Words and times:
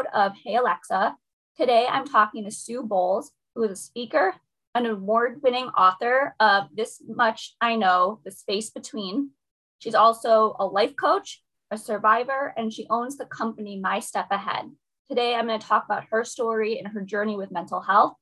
episode 0.00 0.18
of 0.18 0.32
Hey 0.42 0.56
Alexa. 0.56 1.16
Today 1.56 1.86
I'm 1.90 2.06
talking 2.06 2.44
to 2.44 2.50
Sue 2.50 2.82
Bowles, 2.82 3.32
who 3.54 3.64
is 3.64 3.70
a 3.70 3.76
speaker, 3.76 4.34
an 4.74 4.86
award 4.86 5.40
winning 5.42 5.66
author 5.66 6.34
of 6.40 6.68
This 6.74 7.02
Much 7.06 7.54
I 7.60 7.76
Know 7.76 8.20
The 8.24 8.30
Space 8.30 8.70
Between. 8.70 9.30
She's 9.78 9.94
also 9.94 10.56
a 10.58 10.64
life 10.64 10.96
coach, 10.96 11.42
a 11.70 11.76
survivor, 11.76 12.54
and 12.56 12.72
she 12.72 12.86
owns 12.88 13.16
the 13.16 13.26
company 13.26 13.78
My 13.78 14.00
Step 14.00 14.28
Ahead. 14.30 14.70
Today 15.08 15.34
I'm 15.34 15.46
going 15.46 15.60
to 15.60 15.66
talk 15.66 15.84
about 15.84 16.06
her 16.10 16.24
story 16.24 16.78
and 16.78 16.88
her 16.88 17.02
journey 17.02 17.36
with 17.36 17.50
mental 17.50 17.80
health, 17.80 18.14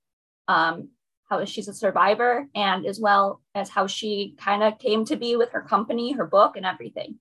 um, 0.48 0.88
how 1.28 1.44
she's 1.44 1.68
a 1.68 1.74
survivor, 1.74 2.48
and 2.54 2.86
as 2.86 2.98
well 2.98 3.40
as 3.54 3.68
how 3.68 3.86
she 3.86 4.34
kind 4.38 4.62
of 4.62 4.78
came 4.78 5.04
to 5.04 5.16
be 5.16 5.36
with 5.36 5.50
her 5.50 5.62
company, 5.62 6.12
her 6.12 6.26
book, 6.26 6.56
and 6.56 6.66
everything. 6.66 7.16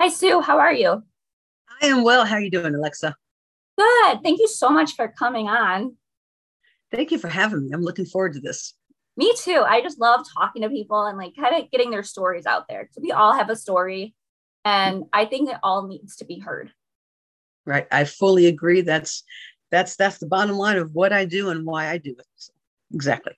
Hi, 0.00 0.08
Sue. 0.08 0.40
How 0.40 0.58
are 0.58 0.72
you? 0.72 1.02
I 1.82 1.86
am 1.86 2.04
well. 2.04 2.24
How 2.24 2.36
are 2.36 2.40
you 2.40 2.50
doing, 2.50 2.74
Alexa? 2.74 3.16
Good. 3.80 4.22
Thank 4.22 4.40
you 4.40 4.46
so 4.46 4.68
much 4.68 4.94
for 4.94 5.08
coming 5.08 5.48
on. 5.48 5.96
Thank 6.92 7.10
you 7.12 7.18
for 7.18 7.28
having 7.28 7.64
me. 7.64 7.70
I'm 7.72 7.80
looking 7.80 8.04
forward 8.04 8.34
to 8.34 8.40
this. 8.40 8.74
Me 9.16 9.32
too. 9.38 9.64
I 9.66 9.80
just 9.80 9.98
love 9.98 10.26
talking 10.36 10.60
to 10.60 10.68
people 10.68 11.06
and 11.06 11.16
like 11.16 11.34
kind 11.34 11.56
of 11.56 11.70
getting 11.70 11.90
their 11.90 12.02
stories 12.02 12.44
out 12.44 12.68
there. 12.68 12.90
So 12.92 13.00
we 13.02 13.10
all 13.10 13.32
have 13.32 13.48
a 13.48 13.56
story, 13.56 14.14
and 14.66 15.04
I 15.14 15.24
think 15.24 15.48
it 15.48 15.56
all 15.62 15.86
needs 15.86 16.16
to 16.16 16.26
be 16.26 16.38
heard. 16.38 16.72
Right. 17.64 17.86
I 17.90 18.04
fully 18.04 18.46
agree. 18.46 18.82
That's 18.82 19.22
that's 19.70 19.96
that's 19.96 20.18
the 20.18 20.26
bottom 20.26 20.56
line 20.56 20.76
of 20.76 20.94
what 20.94 21.14
I 21.14 21.24
do 21.24 21.48
and 21.48 21.64
why 21.64 21.88
I 21.88 21.96
do 21.96 22.10
it. 22.10 22.26
So, 22.36 22.52
exactly. 22.92 23.32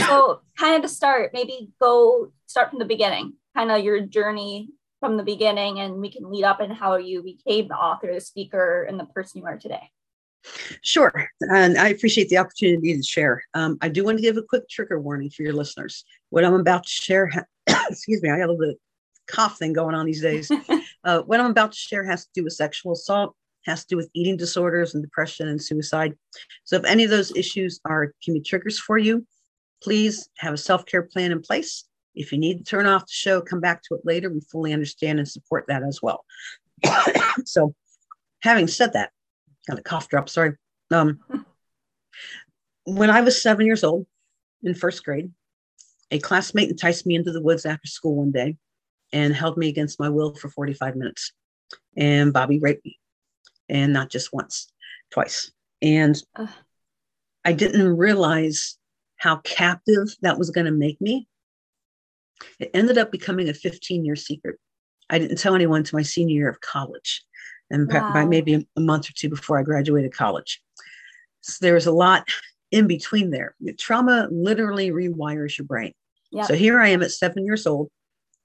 So, 0.00 0.40
kind 0.58 0.74
of 0.74 0.82
to 0.82 0.88
start, 0.88 1.30
maybe 1.32 1.70
go 1.80 2.32
start 2.46 2.70
from 2.70 2.80
the 2.80 2.86
beginning, 2.86 3.34
kind 3.54 3.70
of 3.70 3.84
your 3.84 4.00
journey 4.00 4.70
from 5.00 5.16
the 5.16 5.22
beginning, 5.22 5.80
and 5.80 5.96
we 5.96 6.10
can 6.10 6.30
lead 6.30 6.44
up 6.44 6.60
in 6.60 6.70
how 6.70 6.96
you 6.96 7.22
became 7.22 7.68
the 7.68 7.74
author, 7.74 8.12
the 8.12 8.20
speaker, 8.20 8.84
and 8.84 8.98
the 8.98 9.04
person 9.04 9.40
you 9.40 9.46
are 9.46 9.58
today. 9.58 9.90
Sure. 10.82 11.28
And 11.40 11.76
I 11.76 11.88
appreciate 11.88 12.28
the 12.28 12.38
opportunity 12.38 12.96
to 12.96 13.02
share. 13.02 13.42
Um, 13.54 13.78
I 13.80 13.88
do 13.88 14.04
want 14.04 14.18
to 14.18 14.22
give 14.22 14.36
a 14.36 14.42
quick 14.42 14.68
trigger 14.68 15.00
warning 15.00 15.30
for 15.30 15.42
your 15.42 15.52
listeners. 15.52 16.04
What 16.30 16.44
I'm 16.44 16.54
about 16.54 16.84
to 16.84 16.90
share, 16.90 17.30
excuse 17.66 18.22
me, 18.22 18.30
I 18.30 18.38
got 18.38 18.48
a 18.48 18.52
little 18.52 18.74
cough 19.26 19.58
thing 19.58 19.72
going 19.72 19.94
on 19.94 20.06
these 20.06 20.22
days. 20.22 20.50
uh, 21.04 21.22
what 21.22 21.40
I'm 21.40 21.50
about 21.50 21.72
to 21.72 21.78
share 21.78 22.04
has 22.04 22.24
to 22.24 22.30
do 22.34 22.44
with 22.44 22.52
sexual 22.52 22.92
assault, 22.92 23.34
has 23.64 23.80
to 23.82 23.88
do 23.90 23.96
with 23.96 24.10
eating 24.14 24.36
disorders 24.36 24.94
and 24.94 25.02
depression 25.02 25.48
and 25.48 25.62
suicide. 25.62 26.14
So 26.64 26.76
if 26.76 26.84
any 26.84 27.04
of 27.04 27.10
those 27.10 27.34
issues 27.36 27.80
are 27.84 28.12
can 28.24 28.34
be 28.34 28.40
triggers 28.40 28.78
for 28.78 28.98
you, 28.98 29.26
please 29.82 30.28
have 30.38 30.54
a 30.54 30.58
self-care 30.58 31.02
plan 31.02 31.32
in 31.32 31.42
place. 31.42 31.84
If 32.16 32.32
you 32.32 32.38
need 32.38 32.58
to 32.58 32.64
turn 32.64 32.86
off 32.86 33.06
the 33.06 33.12
show, 33.12 33.40
come 33.40 33.60
back 33.60 33.82
to 33.84 33.94
it 33.94 34.00
later. 34.04 34.30
We 34.30 34.40
fully 34.40 34.72
understand 34.72 35.18
and 35.18 35.28
support 35.28 35.66
that 35.68 35.82
as 35.82 36.00
well. 36.02 36.24
so 37.44 37.74
having 38.42 38.66
said 38.66 38.94
that, 38.94 39.10
got 39.68 39.78
a 39.78 39.82
cough 39.82 40.08
drop, 40.08 40.28
sorry. 40.28 40.54
Um, 40.90 41.20
when 42.84 43.10
I 43.10 43.20
was 43.20 43.42
seven 43.42 43.66
years 43.66 43.84
old 43.84 44.06
in 44.62 44.74
first 44.74 45.04
grade, 45.04 45.30
a 46.10 46.18
classmate 46.18 46.70
enticed 46.70 47.06
me 47.06 47.16
into 47.16 47.32
the 47.32 47.42
woods 47.42 47.66
after 47.66 47.86
school 47.86 48.16
one 48.16 48.32
day 48.32 48.56
and 49.12 49.34
held 49.34 49.56
me 49.56 49.68
against 49.68 50.00
my 50.00 50.08
will 50.08 50.34
for 50.34 50.48
45 50.48 50.96
minutes. 50.96 51.32
And 51.96 52.32
Bobby 52.32 52.60
raped 52.60 52.84
me, 52.84 52.98
and 53.68 53.92
not 53.92 54.10
just 54.10 54.32
once, 54.32 54.72
twice. 55.10 55.50
And. 55.82 56.16
I 57.46 57.52
didn't 57.52 57.96
realize 57.96 58.76
how 59.18 59.36
captive 59.36 60.08
that 60.22 60.36
was 60.36 60.50
going 60.50 60.64
to 60.64 60.72
make 60.72 61.00
me. 61.00 61.28
It 62.58 62.70
ended 62.74 62.98
up 62.98 63.10
becoming 63.10 63.48
a 63.48 63.54
15 63.54 64.04
year 64.04 64.16
secret. 64.16 64.58
I 65.08 65.18
didn't 65.18 65.38
tell 65.38 65.54
anyone 65.54 65.84
to 65.84 65.94
my 65.94 66.02
senior 66.02 66.34
year 66.34 66.48
of 66.48 66.60
college 66.60 67.22
and 67.70 67.90
wow. 67.92 68.12
by 68.12 68.24
maybe 68.24 68.66
a 68.76 68.80
month 68.80 69.08
or 69.08 69.12
two 69.14 69.28
before 69.28 69.58
I 69.58 69.62
graduated 69.62 70.14
college. 70.14 70.60
So 71.42 71.58
there 71.60 71.74
was 71.74 71.86
a 71.86 71.92
lot 71.92 72.28
in 72.72 72.86
between 72.86 73.30
there. 73.30 73.54
Trauma 73.78 74.28
literally 74.30 74.90
rewires 74.90 75.56
your 75.58 75.66
brain. 75.66 75.92
So 76.44 76.54
here 76.54 76.80
I 76.80 76.88
am 76.88 77.02
at 77.02 77.12
seven 77.12 77.46
years 77.46 77.66
old, 77.66 77.88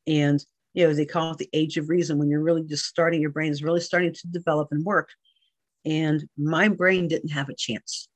and 0.07 0.41
you 0.73 0.87
know 0.87 0.93
they 0.93 1.05
call 1.05 1.31
it 1.31 1.39
the 1.39 1.49
age 1.51 1.77
of 1.77 1.89
reason 1.89 2.17
when 2.17 2.29
you're 2.29 2.41
really 2.41 2.63
just 2.63 2.85
starting. 2.85 3.19
Your 3.19 3.31
brain 3.31 3.51
is 3.51 3.63
really 3.63 3.81
starting 3.81 4.13
to 4.13 4.27
develop 4.27 4.69
and 4.71 4.85
work, 4.85 5.09
and 5.83 6.23
my 6.37 6.69
brain 6.69 7.09
didn't 7.09 7.31
have 7.31 7.49
a 7.49 7.55
chance. 7.55 8.07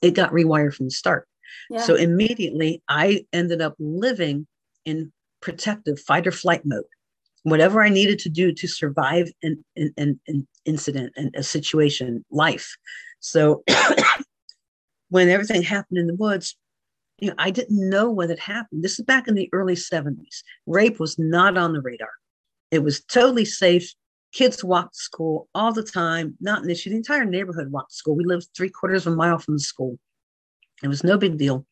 It 0.00 0.12
got 0.12 0.32
rewired 0.32 0.74
from 0.74 0.86
the 0.86 0.90
start. 0.90 1.28
Yeah. 1.68 1.82
So 1.82 1.96
immediately, 1.96 2.82
I 2.88 3.26
ended 3.32 3.60
up 3.60 3.74
living 3.78 4.46
in 4.84 5.12
protective 5.40 5.98
fight 6.00 6.26
or 6.26 6.32
flight 6.32 6.62
mode 6.64 6.84
whatever 7.42 7.82
I 7.82 7.88
needed 7.88 8.18
to 8.20 8.28
do 8.28 8.52
to 8.52 8.68
survive 8.68 9.30
an, 9.42 9.64
an, 9.76 10.20
an, 10.26 10.46
incident 10.64 11.12
and 11.16 11.34
a 11.34 11.42
situation, 11.42 12.24
life. 12.30 12.76
So 13.20 13.64
when 15.08 15.28
everything 15.28 15.62
happened 15.62 15.98
in 15.98 16.06
the 16.06 16.14
woods, 16.14 16.56
you 17.18 17.28
know, 17.28 17.34
I 17.38 17.50
didn't 17.50 17.90
know 17.90 18.10
what 18.10 18.30
had 18.30 18.38
happened. 18.38 18.82
This 18.82 18.98
is 18.98 19.04
back 19.04 19.28
in 19.28 19.34
the 19.34 19.48
early 19.52 19.74
70s. 19.74 20.42
Rape 20.66 21.00
was 21.00 21.18
not 21.18 21.56
on 21.56 21.72
the 21.72 21.80
radar. 21.80 22.10
It 22.70 22.82
was 22.82 23.02
totally 23.04 23.44
safe. 23.44 23.92
Kids 24.32 24.64
walked 24.64 24.94
to 24.94 25.00
school 25.00 25.48
all 25.54 25.72
the 25.72 25.82
time, 25.82 26.36
not 26.40 26.62
an 26.62 26.70
issue. 26.70 26.90
The 26.90 26.96
entire 26.96 27.24
neighborhood 27.24 27.70
walked 27.70 27.90
to 27.90 27.96
school. 27.96 28.16
We 28.16 28.24
lived 28.24 28.48
three 28.56 28.70
quarters 28.70 29.06
of 29.06 29.12
a 29.12 29.16
mile 29.16 29.38
from 29.38 29.54
the 29.54 29.60
school. 29.60 29.98
It 30.82 30.88
was 30.88 31.04
no 31.04 31.18
big 31.18 31.38
deal. 31.38 31.66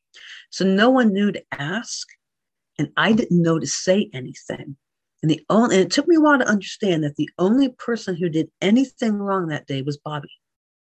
So 0.50 0.64
no 0.64 0.90
one 0.90 1.12
knew 1.12 1.32
to 1.32 1.42
ask, 1.52 2.08
and 2.78 2.90
I 2.96 3.12
didn't 3.12 3.42
know 3.42 3.58
to 3.58 3.66
say 3.66 4.10
anything. 4.12 4.76
And 5.22 5.30
the 5.30 5.44
only 5.50 5.76
and 5.76 5.84
it 5.84 5.90
took 5.90 6.08
me 6.08 6.16
a 6.16 6.20
while 6.20 6.38
to 6.38 6.48
understand 6.48 7.04
that 7.04 7.16
the 7.16 7.28
only 7.38 7.70
person 7.70 8.16
who 8.16 8.28
did 8.28 8.50
anything 8.60 9.14
wrong 9.14 9.48
that 9.48 9.66
day 9.66 9.82
was 9.82 9.98
Bobby. 9.98 10.30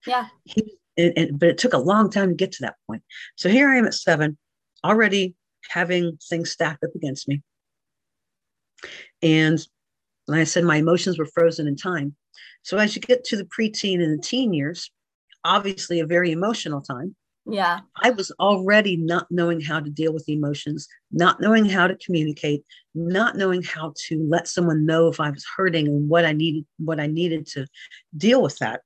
Yeah. 0.07 0.29
He, 0.45 0.79
and, 0.97 1.13
and, 1.17 1.39
but 1.39 1.51
it 1.51 1.59
took 1.59 1.75
a 1.75 1.79
long 1.79 2.11
time 2.11 2.29
to 2.29 2.35
get 2.35 2.53
to 2.53 2.63
that 2.63 2.77
point. 2.87 3.03
So 3.37 3.49
here 3.49 3.69
I 3.69 3.79
am 3.79 3.87
at 3.87 3.95
seven, 3.95 4.39
already 4.85 5.35
having 5.69 6.19
things 6.29 6.51
stacked 6.51 6.83
up 6.83 6.95
against 6.95 7.29
me. 7.29 7.43
And 9.23 9.59
like 10.27 10.41
I 10.41 10.45
said, 10.45 10.65
my 10.65 10.77
emotions 10.77 11.19
were 11.19 11.27
frozen 11.27 11.67
in 11.67 11.77
time. 11.77 12.15
So 12.63 12.79
as 12.79 12.95
you 12.95 13.03
get 13.03 13.25
to 13.25 13.37
the 13.37 13.45
preteen 13.45 14.03
and 14.03 14.19
the 14.19 14.23
teen 14.23 14.53
years, 14.53 14.91
obviously 15.45 16.01
a 16.01 16.07
very 16.07 16.33
emotional 16.33 16.81
time. 16.81 17.17
Yeah. 17.45 17.81
I 17.97 18.11
was 18.11 18.31
already 18.39 18.97
not 18.97 19.27
knowing 19.31 19.61
how 19.61 19.81
to 19.81 19.91
deal 19.91 20.13
with 20.13 20.29
emotions, 20.29 20.87
not 21.11 21.41
knowing 21.41 21.65
how 21.65 21.87
to 21.89 21.97
communicate, 21.97 22.65
not 22.95 23.37
knowing 23.37 23.63
how 23.63 23.95
to 24.07 24.27
let 24.29 24.47
someone 24.47 24.87
know 24.87 25.09
if 25.09 25.19
I 25.19 25.31
was 25.31 25.45
hurting 25.57 25.89
and 25.89 26.09
what 26.09 26.25
I 26.25 26.33
needed, 26.33 26.65
what 26.79 27.01
I 27.01 27.07
needed 27.09 27.47
to 27.49 27.67
deal 28.17 28.43
with 28.43 28.59
that. 28.59 28.83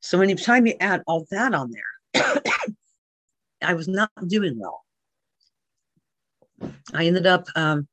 So 0.00 0.20
anytime 0.20 0.66
you 0.66 0.74
add 0.80 1.02
all 1.06 1.26
that 1.30 1.54
on 1.54 1.70
there, 1.70 2.42
I 3.62 3.74
was 3.74 3.88
not 3.88 4.10
doing 4.26 4.58
well. 4.58 4.82
I 6.94 7.06
ended 7.06 7.26
up, 7.26 7.46
um, 7.54 7.88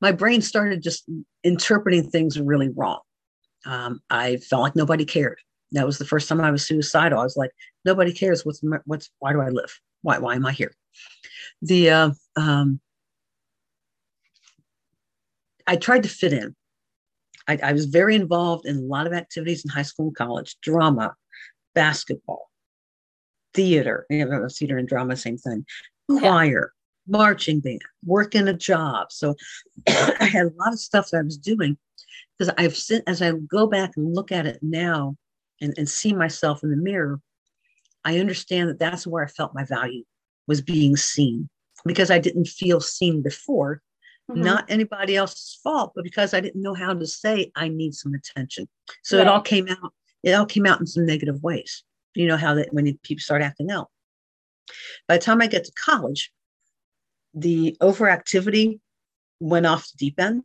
my 0.00 0.12
brain 0.12 0.42
started 0.42 0.82
just 0.82 1.08
interpreting 1.42 2.10
things 2.10 2.38
really 2.40 2.68
wrong. 2.68 3.00
Um, 3.64 4.00
I 4.10 4.36
felt 4.36 4.62
like 4.62 4.76
nobody 4.76 5.04
cared. 5.04 5.38
That 5.74 5.86
was 5.86 5.98
the 5.98 6.04
first 6.04 6.28
time 6.28 6.40
I 6.40 6.50
was 6.50 6.66
suicidal. 6.66 7.18
I 7.18 7.24
was 7.24 7.36
like, 7.36 7.50
nobody 7.84 8.12
cares. 8.12 8.46
What's 8.46 8.60
what's 8.86 9.10
why 9.18 9.32
do 9.32 9.40
I 9.40 9.48
live? 9.48 9.78
Why 10.02 10.18
why 10.18 10.36
am 10.36 10.46
I 10.46 10.52
here? 10.52 10.72
The 11.62 11.90
uh, 11.90 12.10
um, 12.36 12.80
I 15.66 15.76
tried 15.76 16.04
to 16.04 16.08
fit 16.08 16.32
in. 16.32 16.54
I, 17.46 17.58
I, 17.62 17.72
was 17.72 17.86
very 17.86 18.14
involved 18.14 18.64
in 18.64 18.76
a 18.76 18.80
lot 18.80 19.06
of 19.06 19.12
activities 19.12 19.64
in 19.64 19.70
high 19.70 19.82
school 19.82 20.06
and 20.06 20.16
college: 20.16 20.56
drama, 20.62 21.14
basketball, 21.74 22.50
theater. 23.52 24.06
You 24.08 24.26
know, 24.26 24.46
theater 24.48 24.78
and 24.78 24.88
drama, 24.88 25.16
same 25.16 25.38
thing. 25.38 25.66
Choir, 26.08 26.72
marching 27.08 27.58
band, 27.60 27.82
working 28.04 28.46
a 28.46 28.54
job. 28.54 29.10
So 29.10 29.34
I 29.88 30.28
had 30.32 30.46
a 30.46 30.52
lot 30.56 30.72
of 30.72 30.78
stuff 30.78 31.10
that 31.10 31.18
I 31.18 31.22
was 31.22 31.36
doing 31.36 31.76
because 32.38 32.54
I've 32.56 32.76
seen, 32.76 33.02
as 33.08 33.20
I 33.20 33.32
go 33.32 33.66
back 33.66 33.92
and 33.96 34.14
look 34.14 34.30
at 34.30 34.46
it 34.46 34.60
now, 34.62 35.16
and, 35.60 35.74
and 35.76 35.88
see 35.88 36.12
myself 36.12 36.62
in 36.62 36.70
the 36.70 36.76
mirror, 36.76 37.20
I 38.04 38.18
understand 38.18 38.68
that 38.68 38.78
that's 38.78 39.06
where 39.06 39.24
I 39.24 39.28
felt 39.28 39.54
my 39.54 39.64
value 39.64 40.04
was 40.46 40.60
being 40.60 40.96
seen 40.96 41.48
because 41.84 42.10
I 42.10 42.18
didn't 42.18 42.48
feel 42.48 42.80
seen 42.80 43.22
before. 43.22 43.80
Mm-hmm. 44.30 44.42
Not 44.42 44.64
anybody 44.70 45.16
else's 45.16 45.58
fault, 45.62 45.92
but 45.94 46.04
because 46.04 46.32
I 46.32 46.40
didn't 46.40 46.62
know 46.62 46.74
how 46.74 46.94
to 46.94 47.06
say 47.06 47.50
I 47.56 47.68
need 47.68 47.94
some 47.94 48.14
attention. 48.14 48.68
So 49.02 49.18
right. 49.18 49.26
it 49.26 49.28
all 49.28 49.42
came 49.42 49.68
out. 49.68 49.92
It 50.22 50.32
all 50.32 50.46
came 50.46 50.64
out 50.64 50.80
in 50.80 50.86
some 50.86 51.04
negative 51.04 51.42
ways. 51.42 51.84
You 52.14 52.26
know 52.26 52.36
how 52.36 52.54
that 52.54 52.72
when 52.72 52.86
people 53.02 53.20
start 53.20 53.42
acting 53.42 53.70
out. 53.70 53.90
By 55.08 55.18
the 55.18 55.22
time 55.22 55.42
I 55.42 55.46
get 55.46 55.64
to 55.64 55.72
college, 55.72 56.32
the 57.34 57.76
overactivity 57.82 58.80
went 59.40 59.66
off 59.66 59.90
the 59.90 59.98
deep 59.98 60.18
end. 60.18 60.44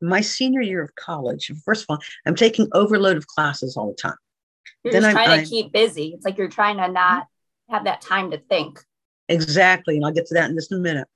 My 0.00 0.20
senior 0.20 0.60
year 0.60 0.82
of 0.82 0.94
college, 0.94 1.50
first 1.64 1.82
of 1.82 1.86
all, 1.88 1.98
I'm 2.26 2.34
taking 2.36 2.68
overload 2.72 3.16
of 3.16 3.26
classes 3.26 3.76
all 3.76 3.88
the 3.88 3.94
time. 3.94 4.16
You're 4.82 4.92
then 4.92 5.02
just 5.02 5.12
trying 5.12 5.30
I'm, 5.30 5.44
to 5.44 5.50
keep 5.50 5.72
busy. 5.72 6.12
It's 6.14 6.24
like 6.24 6.38
you're 6.38 6.48
trying 6.48 6.76
to 6.78 6.88
not 6.88 7.26
have 7.70 7.84
that 7.84 8.00
time 8.00 8.30
to 8.30 8.38
think. 8.38 8.80
Exactly. 9.28 9.96
And 9.96 10.04
I'll 10.04 10.12
get 10.12 10.26
to 10.26 10.34
that 10.34 10.50
in 10.50 10.56
just 10.56 10.72
a 10.72 10.78
minute. 10.78 11.08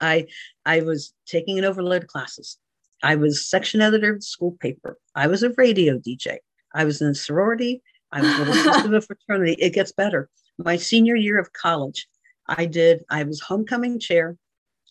I 0.00 0.26
I 0.66 0.80
was 0.80 1.14
taking 1.26 1.58
an 1.58 1.64
overload 1.64 2.02
of 2.02 2.08
classes. 2.08 2.58
I 3.02 3.16
was 3.16 3.48
section 3.48 3.80
editor 3.80 4.12
of 4.12 4.18
the 4.18 4.22
school 4.22 4.56
paper. 4.60 4.98
I 5.14 5.26
was 5.26 5.42
a 5.42 5.50
radio 5.50 5.98
DJ. 5.98 6.38
I 6.74 6.84
was 6.84 7.00
in 7.00 7.08
a 7.08 7.14
sorority. 7.14 7.82
I 8.10 8.20
was 8.20 8.34
a 8.34 8.38
little 8.38 8.54
sister 8.74 8.88
of 8.88 8.92
a 8.92 9.00
fraternity. 9.00 9.56
It 9.58 9.70
gets 9.70 9.92
better. 9.92 10.28
My 10.58 10.76
senior 10.76 11.16
year 11.16 11.38
of 11.38 11.52
college, 11.52 12.06
I 12.46 12.66
did, 12.66 13.04
I 13.10 13.24
was 13.24 13.40
homecoming 13.40 13.98
chair. 13.98 14.36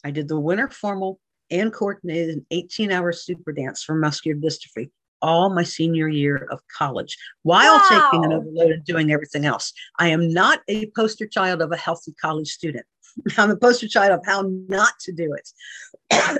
I 0.03 0.11
did 0.11 0.27
the 0.27 0.39
winter 0.39 0.69
formal 0.69 1.19
and 1.51 1.71
coordinated 1.71 2.37
an 2.37 2.45
18 2.51 2.91
hour 2.91 3.11
super 3.11 3.51
dance 3.51 3.83
for 3.83 3.95
muscular 3.95 4.39
dystrophy 4.39 4.89
all 5.21 5.49
my 5.49 5.63
senior 5.63 6.07
year 6.07 6.47
of 6.51 6.59
college 6.75 7.17
while 7.43 7.75
wow. 7.75 8.09
taking 8.11 8.25
an 8.25 8.33
overload 8.33 8.71
and 8.71 8.83
doing 8.85 9.11
everything 9.11 9.45
else. 9.45 9.73
I 9.99 10.09
am 10.09 10.31
not 10.31 10.61
a 10.67 10.87
poster 10.95 11.27
child 11.27 11.61
of 11.61 11.71
a 11.71 11.77
healthy 11.77 12.13
college 12.13 12.49
student. 12.49 12.85
I'm 13.37 13.51
a 13.51 13.57
poster 13.57 13.87
child 13.87 14.11
of 14.11 14.25
how 14.25 14.45
not 14.67 14.93
to 15.01 15.11
do 15.11 15.33
it. 15.33 16.39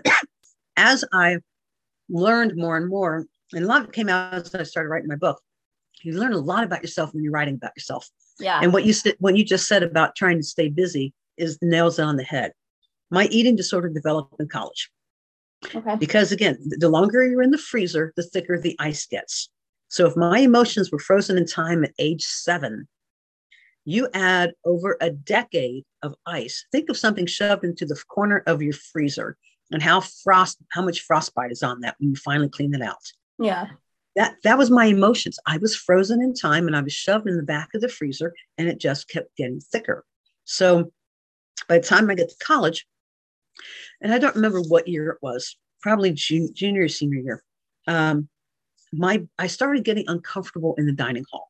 as 0.78 1.04
I 1.14 1.38
learned 2.10 2.56
more 2.56 2.78
and 2.78 2.90
more, 2.90 3.26
and 3.54 3.66
a 3.66 3.68
lot 3.68 3.82
of 3.82 3.90
it 3.90 3.94
came 3.94 4.10
out 4.10 4.34
as 4.34 4.56
I 4.56 4.64
started 4.64 4.90
writing 4.90 5.08
my 5.08 5.16
book. 5.16 5.42
You 6.04 6.14
learn 6.14 6.34
a 6.34 6.38
lot 6.38 6.64
about 6.64 6.82
yourself 6.82 7.14
when 7.14 7.24
you're 7.24 7.34
writing 7.34 7.56
about 7.56 7.72
yourself. 7.76 8.10
Yeah. 8.40 8.60
And 8.62 8.74
what 8.74 8.86
you 8.86 8.94
said, 8.94 9.16
what 9.20 9.38
you 9.38 9.44
just 9.44 9.68
said 9.68 9.84
about 9.84 10.16
trying 10.16 10.38
to 10.38 10.44
stay 10.44 10.70
busy 10.70 11.14
is 11.38 11.60
nails 11.62 12.00
on 12.00 12.18
the 12.18 12.24
head. 12.24 12.54
My 13.12 13.26
eating 13.26 13.56
disorder 13.56 13.90
developed 13.90 14.34
in 14.40 14.48
college. 14.48 14.90
Okay. 15.76 15.96
Because 15.98 16.32
again, 16.32 16.58
the 16.62 16.90
longer 16.90 17.24
you're 17.24 17.44
in 17.44 17.52
the 17.52 17.58
freezer, 17.58 18.14
the 18.16 18.24
thicker 18.24 18.60
the 18.60 18.76
ice 18.80 19.06
gets. 19.06 19.50
So 19.90 20.08
if 20.08 20.16
my 20.16 20.40
emotions 20.40 20.92
were 20.92 21.00
frozen 21.00 21.38
in 21.38 21.46
time 21.46 21.84
at 21.84 21.94
age 22.00 22.24
seven, 22.24 22.88
you 23.86 24.08
add 24.14 24.54
over 24.66 24.98
a 25.02 25.10
decade 25.10 25.84
of 26.02 26.16
ice. 26.26 26.66
Think 26.72 26.90
of 26.90 26.98
something 26.98 27.26
shoved 27.26 27.64
into 27.64 27.86
the 27.86 28.02
corner 28.08 28.44
of 28.48 28.62
your 28.62 28.74
freezer 28.74 29.38
and 29.72 29.82
how 29.82 30.02
frost, 30.02 30.58
how 30.72 30.82
much 30.82 31.02
frostbite 31.02 31.52
is 31.52 31.64
on 31.64 31.82
that 31.82 31.96
when 32.00 32.10
you 32.10 32.16
finally 32.16 32.50
clean 32.50 32.74
it 32.74 32.82
out. 32.82 33.04
Yeah. 33.40 33.68
That 34.16 34.36
that 34.44 34.58
was 34.58 34.70
my 34.70 34.86
emotions. 34.86 35.40
I 35.46 35.58
was 35.58 35.76
frozen 35.76 36.22
in 36.22 36.34
time 36.34 36.68
and 36.68 36.76
I 36.76 36.82
was 36.82 36.94
shoved 36.94 37.28
in 37.28 37.38
the 37.38 37.44
back 37.44 37.70
of 37.74 37.82
the 37.82 37.88
freezer 37.88 38.34
and 38.58 38.68
it 38.68 38.78
just 38.78 39.08
kept 39.08 39.36
getting 39.38 39.62
thicker. 39.62 40.04
So 40.44 40.92
by 41.68 41.80
the 41.80 41.88
time 41.88 42.10
I 42.10 42.16
get 42.16 42.30
to 42.30 42.46
college, 42.46 42.86
and 44.02 44.14
I 44.14 44.18
don't 44.18 44.36
remember 44.36 44.62
what 44.62 44.88
year 44.88 45.10
it 45.10 45.18
was, 45.22 45.58
probably 45.82 46.12
junior, 46.12 46.50
junior 46.54 46.88
senior 46.88 47.20
year. 47.20 47.44
Um, 47.88 48.30
my 48.94 49.26
I 49.40 49.48
started 49.48 49.84
getting 49.84 50.06
uncomfortable 50.08 50.76
in 50.78 50.86
the 50.86 50.92
dining 50.92 51.26
hall. 51.32 51.50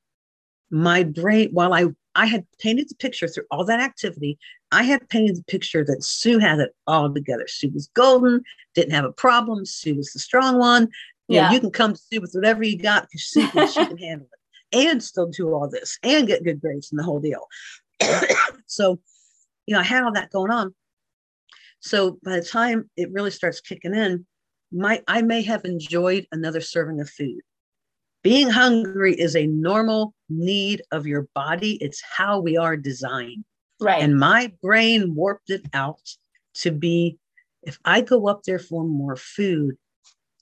My 0.69 1.03
brain, 1.03 1.50
while 1.51 1.74
I 1.74 1.88
I 2.15 2.25
had 2.25 2.45
painted 2.59 2.89
the 2.89 2.95
picture 2.95 3.27
through 3.27 3.45
all 3.51 3.65
that 3.65 3.80
activity, 3.80 4.38
I 4.71 4.83
had 4.83 5.07
painted 5.09 5.38
the 5.38 5.44
picture 5.44 5.83
that 5.86 6.03
Sue 6.03 6.39
had 6.39 6.59
it 6.59 6.75
all 6.88 7.13
together. 7.13 7.45
Sue 7.48 7.71
was 7.74 7.89
golden, 7.94 8.44
didn't 8.75 8.94
have 8.94 9.06
a 9.06 9.12
problem. 9.12 9.65
Sue 9.65 9.95
was 9.95 10.12
the 10.12 10.19
strong 10.19 10.57
one. 10.57 10.83
You 11.27 11.38
yeah. 11.38 11.48
know, 11.48 11.53
you 11.53 11.59
can 11.59 11.71
come 11.71 11.94
to 11.94 12.00
Sue 12.00 12.21
with 12.21 12.33
whatever 12.33 12.63
you 12.63 12.77
got 12.77 13.03
because 13.03 13.25
Sue 13.25 13.48
can, 13.50 13.68
she 13.68 13.86
can 13.86 13.98
handle 13.98 14.27
it 14.31 14.39
and 14.74 15.03
still 15.03 15.27
do 15.27 15.53
all 15.53 15.69
this 15.69 15.98
and 16.03 16.27
get 16.27 16.44
good 16.44 16.62
grades 16.62 16.92
and 16.92 17.00
the 17.00 17.03
whole 17.03 17.19
deal. 17.19 17.48
so, 18.65 19.00
you 19.65 19.74
know, 19.74 19.81
I 19.81 19.83
had 19.83 20.03
all 20.03 20.13
that 20.13 20.31
going 20.31 20.51
on. 20.51 20.74
So 21.81 22.19
by 22.24 22.39
the 22.39 22.45
time 22.45 22.89
it 22.95 23.12
really 23.12 23.31
starts 23.31 23.60
kicking 23.60 23.94
in, 23.94 24.25
my 24.72 25.01
I 25.07 25.22
may 25.22 25.42
have 25.44 25.66
enjoyed 25.66 26.25
another 26.31 26.62
serving 26.62 27.01
of 27.01 27.10
food. 27.10 27.42
Being 28.24 28.50
hungry 28.50 29.19
is 29.19 29.36
a 29.36 29.48
normal 29.48 30.13
need 30.30 30.83
of 30.92 31.07
your 31.07 31.28
body. 31.33 31.78
It's 31.81 32.01
how 32.01 32.39
we 32.39 32.56
are 32.56 32.78
designed. 32.78 33.44
Right. 33.80 34.01
And 34.01 34.18
my 34.18 34.54
brain 34.62 35.16
warped 35.16 35.50
it 35.50 35.66
out 35.74 36.01
to 36.56 36.72
be 36.72 37.18
if 37.63 37.80
I 37.84 38.01
go 38.01 38.27
up 38.27 38.44
there 38.44 38.60
for 38.60 38.84
more 38.84 39.16
food, 39.16 39.75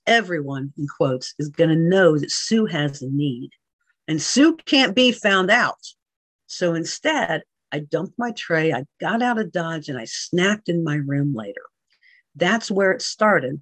everyone 0.08 0.74
in 0.78 0.88
quotes 0.88 1.34
is 1.40 1.50
going 1.50 1.70
to 1.70 1.76
know 1.76 2.18
that 2.18 2.32
Sue 2.32 2.66
has 2.66 3.02
a 3.02 3.10
need. 3.10 3.52
And 4.08 4.22
Sue 4.22 4.58
can't 4.66 4.96
be 4.96 5.12
found 5.12 5.52
out. 5.52 5.80
So 6.48 6.74
instead, 6.74 7.44
I 7.72 7.80
dumped 7.80 8.18
my 8.18 8.32
tray, 8.32 8.74
I 8.74 8.86
got 9.00 9.22
out 9.22 9.40
of 9.40 9.52
Dodge, 9.52 9.90
and 9.90 9.98
I 9.98 10.04
snacked 10.04 10.70
in 10.70 10.84
my 10.84 10.96
room 10.96 11.34
later. 11.34 11.62
That's 12.36 12.72
where 12.72 12.92
it 12.92 13.02
started 13.02 13.62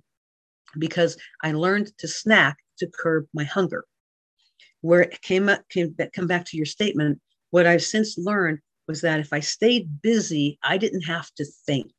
because 0.77 1.17
I 1.41 1.51
learned 1.51 1.91
to 1.99 2.07
snack 2.07 2.57
to 2.79 2.87
curb 2.87 3.27
my 3.33 3.43
hunger. 3.43 3.85
Where 4.81 5.01
it 5.01 5.21
came 5.21 5.49
up, 5.49 5.67
came 5.69 5.91
back, 5.91 6.13
come 6.13 6.27
back 6.27 6.45
to 6.45 6.57
your 6.57 6.65
statement, 6.65 7.19
what 7.49 7.65
I've 7.65 7.83
since 7.83 8.17
learned 8.17 8.59
was 8.87 9.01
that 9.01 9.19
if 9.19 9.33
I 9.33 9.39
stayed 9.39 10.01
busy, 10.01 10.59
I 10.63 10.77
didn't 10.77 11.03
have 11.03 11.29
to 11.35 11.45
think. 11.65 11.91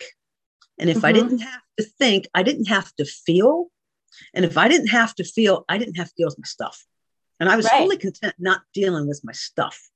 And 0.79 0.89
if 0.89 0.99
mm-hmm. 0.99 1.07
I 1.07 1.13
didn't 1.13 1.39
have 1.41 1.61
to 1.79 1.85
think, 1.99 2.27
I 2.35 2.43
didn't 2.43 2.67
have 2.67 2.95
to 2.97 3.05
feel. 3.05 3.67
And 4.35 4.45
if 4.45 4.57
I 4.57 4.69
didn't 4.69 4.89
have 4.89 5.15
to 5.17 5.25
feel, 5.25 5.65
I 5.69 5.79
didn't 5.79 5.97
have 5.97 6.09
to 6.09 6.15
deal 6.17 6.29
with 6.29 6.39
my 6.39 6.47
stuff. 6.47 6.85
And 7.41 7.49
I 7.49 7.57
was 7.57 7.67
right. 7.67 7.83
fully 7.83 7.97
content 7.97 8.35
not 8.39 8.63
dealing 8.75 9.07
with 9.07 9.21
my 9.25 9.33
stuff. 9.33 9.89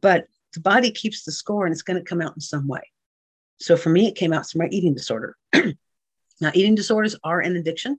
But 0.00 0.26
the 0.54 0.60
body 0.60 0.90
keeps 0.90 1.24
the 1.24 1.32
score 1.32 1.66
and 1.66 1.72
it's 1.72 1.82
going 1.82 1.98
to 1.98 2.08
come 2.08 2.20
out 2.20 2.34
in 2.34 2.40
some 2.40 2.66
way. 2.66 2.82
So 3.58 3.76
for 3.76 3.90
me, 3.90 4.06
it 4.06 4.16
came 4.16 4.32
out 4.32 4.48
through 4.48 4.60
my 4.60 4.68
eating 4.70 4.94
disorder. 4.94 5.36
now, 5.54 6.50
eating 6.54 6.74
disorders 6.74 7.16
are 7.22 7.40
an 7.40 7.56
addiction. 7.56 7.98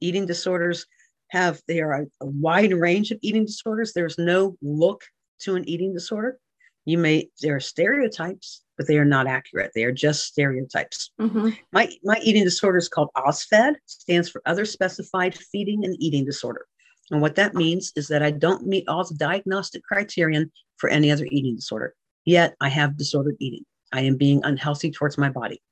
Eating 0.00 0.26
disorders 0.26 0.86
have, 1.28 1.60
they 1.66 1.80
are 1.80 1.92
a, 1.92 2.06
a 2.20 2.26
wide 2.26 2.72
range 2.72 3.10
of 3.10 3.18
eating 3.22 3.46
disorders. 3.46 3.92
There's 3.92 4.18
no 4.18 4.56
look 4.62 5.02
to 5.40 5.56
an 5.56 5.68
eating 5.68 5.92
disorder. 5.92 6.38
You 6.84 6.98
may, 6.98 7.30
there 7.42 7.56
are 7.56 7.60
stereotypes, 7.60 8.62
but 8.76 8.86
they 8.86 8.96
are 8.96 9.04
not 9.04 9.26
accurate. 9.26 9.72
They 9.74 9.82
are 9.82 9.92
just 9.92 10.24
stereotypes. 10.26 11.10
Mm-hmm. 11.20 11.50
My, 11.72 11.90
my 12.04 12.20
eating 12.22 12.44
disorder 12.44 12.78
is 12.78 12.88
called 12.88 13.08
OSFED, 13.16 13.74
stands 13.86 14.28
for 14.28 14.40
Other 14.46 14.64
Specified 14.64 15.36
Feeding 15.36 15.84
and 15.84 15.96
Eating 15.98 16.24
Disorder. 16.24 16.66
And 17.10 17.20
what 17.20 17.36
that 17.36 17.54
means 17.54 17.92
is 17.96 18.08
that 18.08 18.22
I 18.22 18.30
don't 18.30 18.66
meet 18.66 18.88
all 18.88 19.04
the 19.04 19.14
diagnostic 19.14 19.82
criterion 19.84 20.50
for 20.76 20.90
any 20.90 21.10
other 21.10 21.26
eating 21.30 21.56
disorder. 21.56 21.94
Yet 22.24 22.56
I 22.60 22.68
have 22.68 22.96
disordered 22.96 23.36
eating. 23.38 23.64
I 23.92 24.02
am 24.02 24.16
being 24.16 24.40
unhealthy 24.44 24.90
towards 24.90 25.16
my 25.16 25.30
body. 25.30 25.62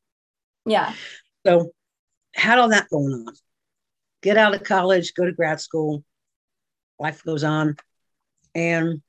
Yeah. 0.64 0.92
So 1.44 1.72
had 2.34 2.58
all 2.58 2.68
that 2.68 2.88
going 2.88 3.12
on. 3.12 3.34
Get 4.22 4.36
out 4.36 4.54
of 4.54 4.62
college, 4.62 5.14
go 5.14 5.24
to 5.24 5.32
grad 5.32 5.60
school. 5.60 6.04
Life 6.98 7.24
goes 7.24 7.44
on. 7.44 7.76
And 8.54 9.02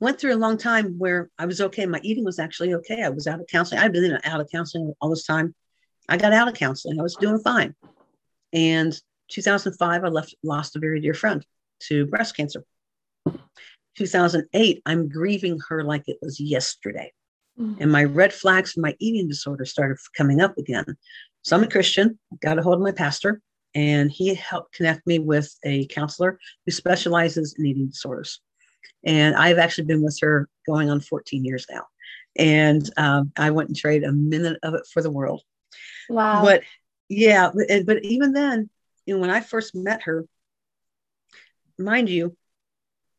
went 0.00 0.18
through 0.18 0.34
a 0.34 0.36
long 0.36 0.56
time 0.56 0.98
where 0.98 1.30
I 1.38 1.46
was 1.46 1.60
okay. 1.60 1.86
My 1.86 2.00
eating 2.02 2.24
was 2.24 2.38
actually 2.38 2.74
okay. 2.74 3.02
I 3.04 3.10
was 3.10 3.26
out 3.28 3.40
of 3.40 3.46
counseling. 3.46 3.80
I've 3.80 3.92
been 3.92 4.18
out 4.24 4.40
of 4.40 4.48
counseling 4.50 4.92
all 5.00 5.10
this 5.10 5.24
time. 5.24 5.54
I 6.08 6.16
got 6.16 6.32
out 6.32 6.48
of 6.48 6.54
counseling. 6.54 6.98
I 6.98 7.02
was 7.02 7.14
doing 7.14 7.38
fine. 7.38 7.74
And 8.52 8.98
2005, 9.32 10.04
I 10.04 10.08
left, 10.08 10.34
lost 10.42 10.76
a 10.76 10.78
very 10.78 11.00
dear 11.00 11.14
friend 11.14 11.44
to 11.84 12.06
breast 12.06 12.36
cancer. 12.36 12.64
2008, 13.96 14.82
I'm 14.86 15.08
grieving 15.08 15.58
her 15.68 15.84
like 15.84 16.04
it 16.06 16.18
was 16.22 16.40
yesterday. 16.40 17.12
Mm-hmm. 17.58 17.82
And 17.82 17.92
my 17.92 18.04
red 18.04 18.32
flags 18.32 18.76
and 18.76 18.82
my 18.82 18.94
eating 18.98 19.28
disorder 19.28 19.64
started 19.64 19.98
coming 20.16 20.40
up 20.40 20.56
again. 20.56 20.84
So 21.42 21.56
I'm 21.56 21.64
a 21.64 21.68
Christian, 21.68 22.18
got 22.40 22.58
a 22.58 22.62
hold 22.62 22.76
of 22.76 22.82
my 22.82 22.92
pastor, 22.92 23.40
and 23.74 24.10
he 24.10 24.34
helped 24.34 24.74
connect 24.74 25.06
me 25.06 25.18
with 25.18 25.54
a 25.64 25.86
counselor 25.86 26.38
who 26.64 26.72
specializes 26.72 27.54
in 27.58 27.66
eating 27.66 27.88
disorders. 27.88 28.40
And 29.04 29.34
I've 29.34 29.58
actually 29.58 29.84
been 29.84 30.02
with 30.02 30.18
her 30.22 30.48
going 30.66 30.88
on 30.90 31.00
14 31.00 31.44
years 31.44 31.66
now. 31.70 31.82
And 32.36 32.88
um, 32.96 33.32
I 33.36 33.50
wouldn't 33.50 33.76
trade 33.76 34.04
a 34.04 34.12
minute 34.12 34.58
of 34.62 34.74
it 34.74 34.86
for 34.92 35.02
the 35.02 35.10
world. 35.10 35.42
Wow. 36.08 36.42
But 36.42 36.62
yeah, 37.08 37.50
but, 37.54 37.86
but 37.86 38.04
even 38.04 38.32
then, 38.32 38.70
you 39.06 39.14
know, 39.14 39.20
when 39.20 39.30
I 39.30 39.40
first 39.40 39.74
met 39.74 40.02
her, 40.02 40.26
mind 41.78 42.08
you, 42.08 42.36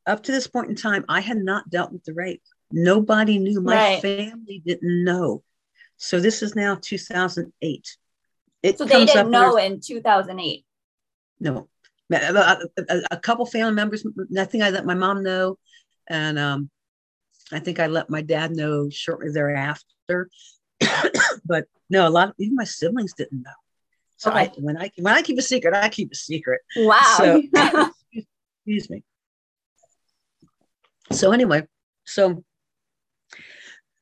up 0.06 0.24
to 0.24 0.32
this 0.32 0.48
point 0.48 0.70
in 0.70 0.76
time, 0.76 1.06
I 1.08 1.22
had 1.22 1.38
not 1.38 1.70
dealt 1.70 1.92
with 1.92 2.04
the 2.04 2.14
rape. 2.14 2.42
Nobody 2.72 3.38
knew. 3.38 3.62
My 3.62 3.76
right. 3.76 4.02
family 4.02 4.62
didn't 4.66 5.04
know. 5.04 5.44
So 5.98 6.20
this 6.20 6.42
is 6.42 6.56
now 6.56 6.78
2008. 6.82 7.98
It 8.64 8.78
so 8.78 8.86
they 8.86 9.06
didn't 9.06 9.32
know 9.32 9.58
in 9.58 9.80
2008. 9.80 10.66
No, 11.40 11.68
a, 12.12 12.58
a, 12.78 13.02
a, 13.12 13.18
couple 13.18 13.46
family 13.46 13.74
members. 13.74 14.06
Nothing 14.30 14.62
I 14.62 14.70
let 14.70 14.86
my 14.86 14.94
mom 14.94 15.24
know, 15.24 15.58
and 16.08 16.40
um, 16.40 16.70
I 17.52 17.60
think 17.60 17.80
I 17.80 17.88
let 17.88 18.10
my 18.10 18.22
dad 18.22 18.56
know 18.56 18.90
shortly 18.90 19.30
thereafter. 19.32 20.30
but 21.46 21.66
no, 21.90 22.08
a 22.08 22.10
lot 22.10 22.30
of 22.30 22.36
even 22.40 22.56
my 22.56 22.64
siblings 22.64 23.14
didn't 23.14 23.42
know. 23.42 23.52
So 24.24 24.32
okay. 24.32 24.40
I, 24.40 24.52
when 24.56 24.78
I 24.78 24.90
when 25.00 25.14
I 25.14 25.22
keep 25.22 25.38
a 25.38 25.42
secret, 25.42 25.74
I 25.74 25.90
keep 25.90 26.10
a 26.14 26.16
secret. 26.16 26.62
Wow. 26.78 27.16
So, 27.18 27.44
excuse 28.14 28.90
me. 28.90 29.04
So 31.12 31.34
anyway, 31.34 31.68
so 32.06 32.42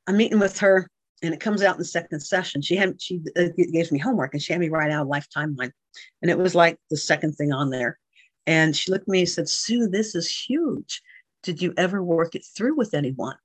I'm 0.06 0.18
meeting 0.18 0.38
with 0.38 0.60
her, 0.60 0.88
and 1.24 1.34
it 1.34 1.40
comes 1.40 1.64
out 1.64 1.74
in 1.74 1.80
the 1.80 1.86
second 1.86 2.20
session. 2.20 2.62
She 2.62 2.76
had 2.76 3.02
she 3.02 3.20
uh, 3.36 3.46
gave 3.74 3.92
me 3.92 3.98
homework, 3.98 4.36
and 4.36 4.44
she 4.44 4.54
had 4.54 4.60
me 4.60 4.70
write 4.70 4.92
out 4.92 5.08
a 5.08 5.10
life 5.10 5.26
timeline, 5.36 5.72
and 6.22 6.30
it 6.30 6.38
was 6.38 6.54
like 6.54 6.78
the 6.92 6.98
second 6.98 7.34
thing 7.34 7.52
on 7.52 7.72
there. 7.72 7.98
And 8.46 8.78
she 8.78 8.92
looked 8.92 9.06
at 9.06 9.12
me 9.12 9.22
and 9.22 9.30
said, 9.30 9.50
"Sue, 9.50 9.88
this 9.88 10.14
is 10.14 10.30
huge. 10.30 11.02
Did 11.42 11.64
you 11.64 11.74
ever 11.78 12.04
work 12.04 12.36
it 12.36 12.46
through 12.56 12.76
with 12.76 12.94
anyone?" 12.94 13.38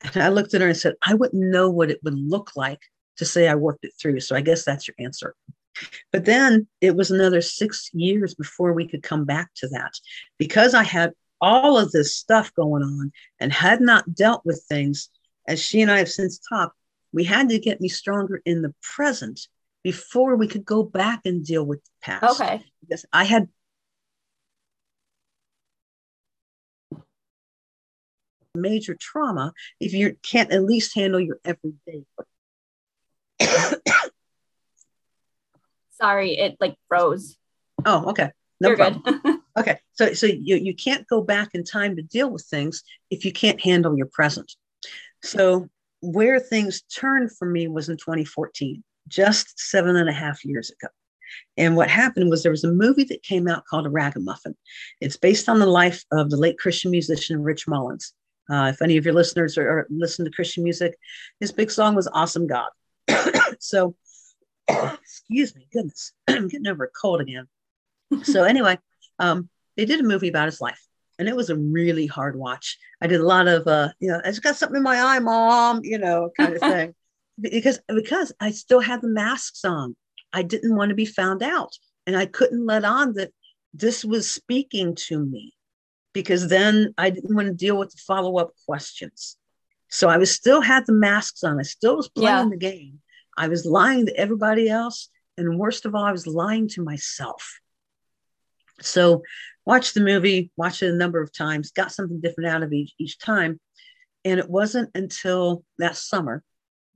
And 0.00 0.16
I 0.16 0.30
looked 0.30 0.54
at 0.54 0.62
her 0.62 0.68
and 0.68 0.78
said, 0.78 0.94
"I 1.06 1.12
wouldn't 1.12 1.44
know 1.44 1.68
what 1.68 1.90
it 1.90 2.02
would 2.02 2.18
look 2.18 2.52
like 2.56 2.80
to 3.18 3.26
say 3.26 3.48
I 3.48 3.54
worked 3.54 3.84
it 3.84 3.92
through. 4.00 4.20
So 4.20 4.34
I 4.34 4.40
guess 4.40 4.64
that's 4.64 4.88
your 4.88 4.94
answer." 4.98 5.34
But 6.12 6.24
then 6.24 6.68
it 6.80 6.94
was 6.96 7.10
another 7.10 7.40
six 7.40 7.90
years 7.92 8.34
before 8.34 8.72
we 8.72 8.88
could 8.88 9.02
come 9.02 9.24
back 9.24 9.50
to 9.56 9.68
that 9.68 9.92
because 10.38 10.74
I 10.74 10.82
had 10.82 11.12
all 11.40 11.76
of 11.76 11.90
this 11.90 12.16
stuff 12.16 12.54
going 12.54 12.82
on 12.82 13.12
and 13.40 13.52
had 13.52 13.80
not 13.80 14.14
dealt 14.14 14.44
with 14.44 14.64
things, 14.68 15.08
as 15.48 15.60
she 15.60 15.82
and 15.82 15.90
I 15.90 15.98
have 15.98 16.10
since 16.10 16.38
talked, 16.38 16.76
we 17.12 17.24
had 17.24 17.48
to 17.48 17.58
get 17.58 17.80
me 17.80 17.88
stronger 17.88 18.40
in 18.44 18.62
the 18.62 18.74
present 18.80 19.40
before 19.82 20.36
we 20.36 20.46
could 20.46 20.64
go 20.64 20.82
back 20.82 21.22
and 21.24 21.44
deal 21.44 21.64
with 21.64 21.82
the 21.84 21.90
past. 22.00 22.40
Okay. 22.40 22.62
Because 22.80 23.04
I 23.12 23.24
had 23.24 23.48
major 28.54 28.94
trauma 28.94 29.52
if 29.80 29.94
you 29.94 30.16
can't 30.22 30.52
at 30.52 30.62
least 30.62 30.94
handle 30.94 31.20
your 31.20 31.40
everyday. 31.44 32.04
Sorry, 36.02 36.36
it 36.36 36.56
like 36.60 36.74
froze. 36.88 37.36
Oh, 37.84 38.10
okay. 38.10 38.30
No 38.60 38.68
You're 38.68 38.76
problem. 38.76 39.20
good. 39.22 39.38
Okay, 39.54 39.76
so 39.92 40.14
so 40.14 40.24
you 40.26 40.56
you 40.56 40.74
can't 40.74 41.06
go 41.08 41.20
back 41.20 41.50
in 41.52 41.62
time 41.62 41.94
to 41.96 42.02
deal 42.02 42.30
with 42.30 42.42
things 42.42 42.82
if 43.10 43.26
you 43.26 43.32
can't 43.32 43.60
handle 43.60 43.94
your 43.94 44.06
present. 44.06 44.50
So 45.22 45.68
where 46.00 46.40
things 46.40 46.80
turned 46.82 47.36
for 47.36 47.46
me 47.46 47.68
was 47.68 47.90
in 47.90 47.98
2014, 47.98 48.82
just 49.08 49.60
seven 49.60 49.96
and 49.96 50.08
a 50.08 50.12
half 50.12 50.42
years 50.42 50.70
ago. 50.70 50.88
And 51.58 51.76
what 51.76 51.90
happened 51.90 52.30
was 52.30 52.42
there 52.42 52.50
was 52.50 52.64
a 52.64 52.72
movie 52.72 53.04
that 53.04 53.22
came 53.22 53.46
out 53.46 53.66
called 53.66 53.84
A 53.84 53.90
Ragamuffin. 53.90 54.56
It's 55.02 55.18
based 55.18 55.50
on 55.50 55.58
the 55.58 55.66
life 55.66 56.02
of 56.10 56.30
the 56.30 56.38
late 56.38 56.58
Christian 56.58 56.90
musician 56.90 57.42
Rich 57.42 57.68
Mullins. 57.68 58.14
Uh, 58.50 58.70
if 58.72 58.80
any 58.80 58.96
of 58.96 59.04
your 59.04 59.14
listeners 59.14 59.58
are, 59.58 59.68
are 59.68 59.86
listen 59.90 60.24
to 60.24 60.30
Christian 60.30 60.64
music, 60.64 60.96
his 61.40 61.52
big 61.52 61.70
song 61.70 61.94
was 61.94 62.08
"Awesome 62.12 62.46
God." 62.46 62.70
so, 63.60 63.94
excuse 65.00 65.54
me, 65.54 65.66
goodness, 65.72 66.12
I'm 66.28 66.48
getting 66.48 66.66
over 66.68 66.84
a 66.84 66.88
cold 66.88 67.20
again. 67.20 67.46
So 68.22 68.44
anyway, 68.44 68.78
um, 69.18 69.48
they 69.76 69.84
did 69.84 70.00
a 70.00 70.04
movie 70.04 70.28
about 70.28 70.46
his 70.46 70.60
life, 70.60 70.80
and 71.18 71.28
it 71.28 71.36
was 71.36 71.50
a 71.50 71.56
really 71.56 72.06
hard 72.06 72.36
watch. 72.36 72.78
I 73.00 73.06
did 73.06 73.20
a 73.20 73.26
lot 73.26 73.48
of, 73.48 73.66
uh, 73.66 73.88
you 74.00 74.08
know, 74.10 74.20
I 74.24 74.28
just 74.28 74.42
got 74.42 74.56
something 74.56 74.76
in 74.76 74.82
my 74.82 75.00
eye, 75.00 75.18
mom, 75.18 75.80
you 75.82 75.98
know, 75.98 76.30
kind 76.36 76.54
of 76.54 76.60
thing, 76.60 76.94
because 77.40 77.80
because 77.88 78.32
I 78.40 78.50
still 78.50 78.80
had 78.80 79.00
the 79.00 79.08
masks 79.08 79.64
on. 79.64 79.96
I 80.32 80.42
didn't 80.42 80.76
want 80.76 80.88
to 80.90 80.94
be 80.94 81.06
found 81.06 81.42
out, 81.42 81.72
and 82.06 82.16
I 82.16 82.26
couldn't 82.26 82.64
let 82.66 82.84
on 82.84 83.14
that 83.14 83.32
this 83.74 84.04
was 84.04 84.30
speaking 84.30 84.94
to 85.08 85.18
me, 85.18 85.54
because 86.12 86.48
then 86.48 86.94
I 86.98 87.10
didn't 87.10 87.34
want 87.34 87.48
to 87.48 87.54
deal 87.54 87.78
with 87.78 87.90
the 87.90 87.98
follow 88.06 88.38
up 88.38 88.52
questions. 88.66 89.36
So 89.88 90.08
I 90.08 90.16
was 90.16 90.30
still 90.30 90.62
had 90.62 90.86
the 90.86 90.94
masks 90.94 91.44
on. 91.44 91.58
I 91.60 91.64
still 91.64 91.96
was 91.96 92.08
playing 92.08 92.44
Yeah. 92.44 92.48
the 92.48 92.56
game. 92.56 93.01
I 93.36 93.48
was 93.48 93.64
lying 93.64 94.06
to 94.06 94.16
everybody 94.16 94.68
else, 94.68 95.08
and 95.36 95.58
worst 95.58 95.86
of 95.86 95.94
all, 95.94 96.04
I 96.04 96.12
was 96.12 96.26
lying 96.26 96.68
to 96.68 96.82
myself. 96.84 97.60
So, 98.80 99.22
watched 99.64 99.94
the 99.94 100.00
movie, 100.00 100.50
watched 100.56 100.82
it 100.82 100.90
a 100.90 100.96
number 100.96 101.20
of 101.20 101.32
times, 101.32 101.70
got 101.70 101.92
something 101.92 102.20
different 102.20 102.50
out 102.50 102.62
of 102.62 102.72
each, 102.72 102.92
each 102.98 103.18
time. 103.18 103.60
And 104.24 104.38
it 104.38 104.48
wasn't 104.48 104.90
until 104.94 105.64
that 105.78 105.96
summer 105.96 106.42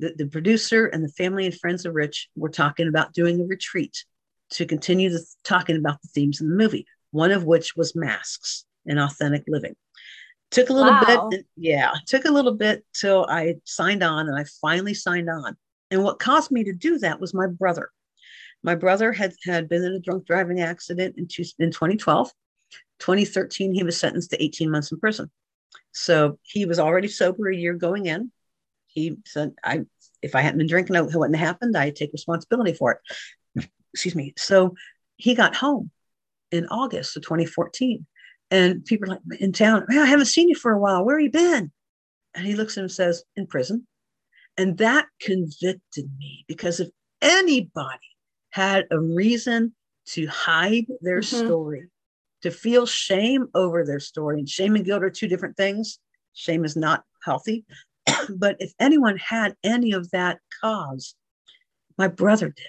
that 0.01 0.19
the 0.19 0.27
producer 0.27 0.87
and 0.87 1.03
the 1.03 1.09
family 1.13 1.47
and 1.47 1.59
friends 1.59 1.87
of 1.87 1.95
Rich 1.95 2.29
were 2.37 2.49
talking 2.51 2.89
about 2.89 3.13
doing 3.15 3.41
a 3.41 3.45
retreat 3.45 4.05
to 4.51 4.67
continue 4.67 5.11
the, 5.11 5.25
talking 5.45 5.77
about 5.77 6.01
the 6.03 6.09
themes 6.09 6.41
in 6.41 6.51
the 6.51 6.57
movie, 6.57 6.87
one 7.11 7.31
of 7.33 7.45
which 7.45 7.77
was 7.77 7.97
masks 7.97 8.65
and 8.87 9.01
authentic 9.01 9.45
living. 9.49 9.75
Took 10.51 10.71
a 10.71 10.73
little 10.73 10.93
Wow. 10.93 11.29
bit, 11.31 11.47
yeah, 11.57 11.93
took 12.07 12.25
a 12.25 12.31
little 12.31 12.55
bit 12.55 12.85
till 12.95 13.27
I 13.29 13.57
signed 13.65 14.03
on 14.03 14.29
and 14.29 14.39
I 14.39 14.45
finally 14.61 14.95
signed 14.95 15.29
on. 15.29 15.57
And 15.91 16.03
what 16.03 16.19
caused 16.19 16.51
me 16.51 16.65
to 16.65 16.73
do 16.73 16.99
that 16.99 17.21
was 17.21 17.35
my 17.35 17.47
brother. 17.47 17.91
My 18.63 18.75
brother 18.75 19.13
had, 19.13 19.35
had 19.45 19.69
been 19.69 19.85
in 19.85 19.93
a 19.93 20.01
drunk 20.01 20.27
driving 20.27 20.61
accident 20.61 21.17
in, 21.19 21.29
two, 21.29 21.45
in 21.59 21.71
2012. 21.71 22.31
2013, 22.99 23.75
he 23.75 23.83
was 23.83 23.99
sentenced 23.99 24.31
to 24.31 24.43
18 24.43 24.71
months 24.71 24.91
in 24.91 24.99
prison. 24.99 25.31
So 25.93 26.39
he 26.43 26.65
was 26.65 26.79
already 26.79 27.09
sober 27.09 27.49
a 27.49 27.57
year 27.57 27.75
going 27.75 28.07
in. 28.07 28.33
He 28.87 29.19
said, 29.27 29.53
I 29.63 29.85
if 30.23 30.35
I 30.35 30.41
hadn't 30.41 30.59
been 30.59 30.67
drinking, 30.67 30.97
it 30.97 31.15
wouldn't 31.15 31.37
have 31.37 31.47
happened. 31.47 31.77
I 31.77 31.91
take 31.91 32.13
responsibility 32.13 32.73
for 32.73 33.01
it. 33.57 33.69
Excuse 33.93 34.15
me. 34.15 34.35
So 34.37 34.75
he 35.17 35.35
got 35.35 35.55
home 35.55 35.91
in 36.51 36.67
August 36.67 37.17
of 37.17 37.23
2014. 37.23 38.07
And 38.51 38.85
people 38.85 39.11
are 39.11 39.21
like 39.29 39.41
in 39.41 39.53
town, 39.53 39.87
I 39.91 40.07
haven't 40.07 40.27
seen 40.27 40.49
you 40.49 40.55
for 40.55 40.73
a 40.73 40.79
while. 40.79 41.05
Where 41.05 41.19
you 41.19 41.31
been? 41.31 41.73
And 42.35 42.47
he 42.47 42.55
looks 42.55 42.77
at 42.77 42.81
him 42.81 42.85
and 42.85 42.93
says, 42.93 43.25
in 43.37 43.47
prison. 43.47 43.87
And 44.59 44.79
that 44.79 45.07
convicted 45.21 46.11
me 46.19 46.45
because 46.49 46.81
if 46.81 46.89
anybody 47.21 47.99
had 48.51 48.87
a 48.91 48.99
reason 48.99 49.75
to 50.07 50.27
hide 50.27 50.87
their 51.01 51.21
Mhm. 51.21 51.45
story, 51.45 51.91
to 52.43 52.51
feel 52.51 52.87
shame 52.87 53.49
over 53.55 53.85
their 53.85 54.01
story, 54.01 54.39
and 54.39 54.49
shame 54.49 54.77
and 54.77 54.85
guilt 54.85 55.03
are 55.03 55.11
two 55.11 55.29
different 55.29 55.57
things. 55.57 55.99
Shame 56.33 56.65
is 56.65 56.77
not 56.77 57.05
healthy. 57.25 57.65
but 58.37 58.57
if 58.61 58.73
anyone 58.79 59.17
had 59.19 59.57
any 59.63 59.93
of 59.93 60.11
that 60.11 60.41
cause, 60.61 61.17
my 61.99 62.09
brother 62.09 62.51
did. 62.51 62.67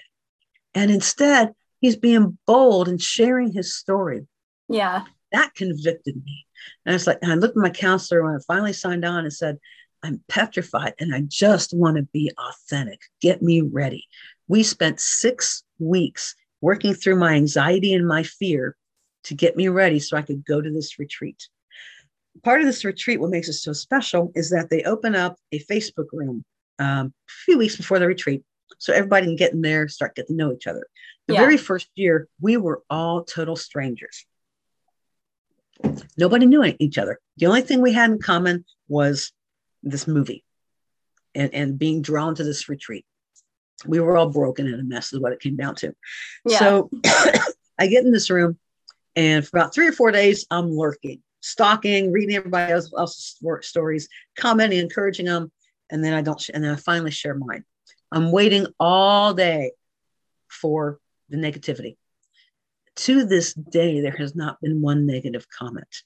And 0.74 0.90
instead, 0.90 1.54
he's 1.80 1.96
being 1.96 2.38
bold 2.46 2.88
and 2.88 3.00
sharing 3.00 3.52
his 3.52 3.74
story. 3.74 4.26
Yeah. 4.68 5.04
That 5.32 5.54
convicted 5.54 6.16
me. 6.24 6.46
And 6.84 6.92
I 6.92 6.96
was 6.96 7.06
like, 7.06 7.18
and 7.22 7.30
I 7.30 7.34
looked 7.36 7.56
at 7.56 7.62
my 7.62 7.70
counselor 7.70 8.24
when 8.24 8.34
I 8.34 8.38
finally 8.46 8.72
signed 8.72 9.04
on 9.04 9.24
and 9.24 9.32
said, 9.32 9.58
I'm 10.02 10.22
petrified 10.28 10.94
and 10.98 11.14
I 11.14 11.22
just 11.22 11.74
want 11.74 11.96
to 11.96 12.02
be 12.04 12.30
authentic. 12.38 13.00
Get 13.20 13.42
me 13.42 13.60
ready. 13.60 14.06
We 14.46 14.62
spent 14.62 15.00
six 15.00 15.62
weeks 15.78 16.34
working 16.60 16.94
through 16.94 17.16
my 17.16 17.34
anxiety 17.34 17.94
and 17.94 18.06
my 18.06 18.22
fear 18.22 18.76
to 19.24 19.34
get 19.34 19.56
me 19.56 19.68
ready 19.68 19.98
so 19.98 20.16
I 20.16 20.22
could 20.22 20.44
go 20.44 20.60
to 20.60 20.70
this 20.70 20.98
retreat. 20.98 21.48
Part 22.44 22.60
of 22.60 22.66
this 22.66 22.84
retreat, 22.84 23.20
what 23.20 23.30
makes 23.30 23.48
it 23.48 23.54
so 23.54 23.72
special 23.72 24.32
is 24.34 24.50
that 24.50 24.70
they 24.70 24.82
open 24.84 25.14
up 25.14 25.36
a 25.52 25.58
Facebook 25.64 26.06
room 26.12 26.44
um, 26.78 27.12
a 27.28 27.32
few 27.44 27.58
weeks 27.58 27.76
before 27.76 27.98
the 27.98 28.06
retreat. 28.06 28.44
So 28.78 28.92
everybody 28.92 29.26
can 29.26 29.36
get 29.36 29.52
in 29.52 29.62
there, 29.62 29.88
start 29.88 30.14
getting 30.14 30.36
to 30.36 30.44
know 30.44 30.52
each 30.52 30.66
other. 30.66 30.86
The 31.26 31.34
Yeah. 31.34 31.40
very 31.40 31.56
first 31.56 31.88
year, 31.96 32.28
we 32.40 32.56
were 32.56 32.82
all 32.88 33.24
total 33.24 33.56
strangers. 33.56 34.24
Nobody 36.16 36.46
knew 36.46 36.64
each 36.78 36.98
other. 36.98 37.18
The 37.36 37.46
only 37.46 37.62
thing 37.62 37.80
we 37.80 37.92
had 37.92 38.10
in 38.10 38.18
common 38.18 38.64
was 38.88 39.32
this 39.82 40.06
movie 40.06 40.44
and, 41.34 41.52
and 41.54 41.78
being 41.78 42.02
drawn 42.02 42.34
to 42.34 42.44
this 42.44 42.68
retreat. 42.68 43.04
We 43.86 44.00
were 44.00 44.16
all 44.16 44.28
broken 44.28 44.66
and 44.66 44.80
a 44.80 44.84
mess, 44.84 45.12
is 45.12 45.20
what 45.20 45.32
it 45.32 45.40
came 45.40 45.56
down 45.56 45.76
to. 45.76 45.94
Yeah. 46.44 46.58
So 46.58 46.90
I 47.78 47.86
get 47.86 48.04
in 48.04 48.10
this 48.10 48.28
room, 48.28 48.58
and 49.14 49.46
for 49.46 49.58
about 49.58 49.72
three 49.72 49.86
or 49.86 49.92
four 49.92 50.10
days, 50.10 50.46
I'm 50.50 50.70
lurking, 50.70 51.22
stalking, 51.40 52.12
reading 52.12 52.34
everybody 52.36 52.72
else's 52.72 53.36
stories, 53.62 54.08
commenting, 54.36 54.80
encouraging 54.80 55.26
them, 55.26 55.52
and 55.90 56.02
then 56.02 56.12
I 56.12 56.22
don't. 56.22 56.40
sh- 56.40 56.50
And 56.52 56.64
then 56.64 56.72
I 56.72 56.76
finally 56.76 57.12
share 57.12 57.34
mine. 57.34 57.64
I'm 58.10 58.32
waiting 58.32 58.66
all 58.80 59.34
day 59.34 59.72
for 60.48 60.98
the 61.28 61.36
negativity. 61.36 61.96
To 62.96 63.24
this 63.24 63.54
day, 63.54 64.00
there 64.00 64.16
has 64.16 64.34
not 64.34 64.60
been 64.60 64.80
one 64.80 65.06
negative 65.06 65.46
comment. 65.56 66.02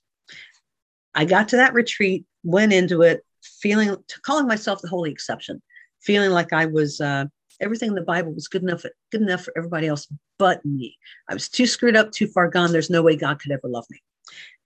I 1.14 1.24
got 1.24 1.48
to 1.48 1.56
that 1.56 1.74
retreat, 1.74 2.26
went 2.44 2.72
into 2.72 3.02
it, 3.02 3.24
feeling, 3.42 3.96
calling 4.22 4.46
myself 4.46 4.80
the 4.80 4.88
holy 4.88 5.10
exception, 5.10 5.62
feeling 6.00 6.30
like 6.30 6.52
I 6.52 6.66
was 6.66 7.00
uh, 7.00 7.26
everything 7.60 7.90
in 7.90 7.94
the 7.94 8.02
Bible 8.02 8.32
was 8.32 8.48
good 8.48 8.62
enough, 8.62 8.84
good 9.10 9.22
enough 9.22 9.44
for 9.44 9.52
everybody 9.56 9.86
else 9.86 10.08
but 10.38 10.64
me. 10.64 10.96
I 11.28 11.34
was 11.34 11.48
too 11.48 11.66
screwed 11.66 11.96
up, 11.96 12.10
too 12.10 12.26
far 12.26 12.48
gone. 12.48 12.72
There's 12.72 12.90
no 12.90 13.02
way 13.02 13.16
God 13.16 13.40
could 13.40 13.52
ever 13.52 13.68
love 13.68 13.86
me. 13.90 14.02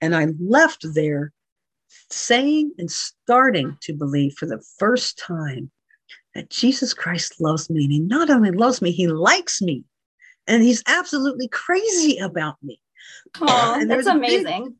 And 0.01 0.15
I 0.15 0.27
left 0.39 0.85
there 0.93 1.31
saying 2.09 2.71
and 2.77 2.91
starting 2.91 3.77
to 3.81 3.93
believe 3.93 4.33
for 4.33 4.45
the 4.45 4.63
first 4.77 5.17
time 5.17 5.71
that 6.35 6.49
Jesus 6.49 6.93
Christ 6.93 7.39
loves 7.39 7.69
me. 7.69 7.83
And 7.83 7.93
he 7.93 7.99
not 7.99 8.29
only 8.29 8.51
loves 8.51 8.81
me, 8.81 8.91
he 8.91 9.07
likes 9.07 9.61
me. 9.61 9.83
And 10.47 10.63
he's 10.63 10.83
absolutely 10.87 11.47
crazy 11.49 12.17
about 12.17 12.55
me. 12.63 12.79
Oh, 13.41 13.75
that's 13.79 13.87
there's 13.87 14.07
a 14.07 14.13
big- 14.13 14.45
amazing. 14.45 14.75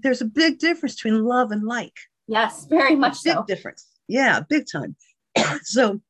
There's 0.00 0.20
a 0.20 0.26
big 0.26 0.58
difference 0.58 0.96
between 0.96 1.22
love 1.24 1.52
and 1.52 1.64
like. 1.64 1.96
Yes, 2.32 2.64
very 2.64 2.96
much 2.96 3.22
big 3.22 3.34
so. 3.34 3.44
difference. 3.46 3.86
Yeah, 4.08 4.40
big 4.40 4.64
time. 4.72 4.96
so, 5.64 6.00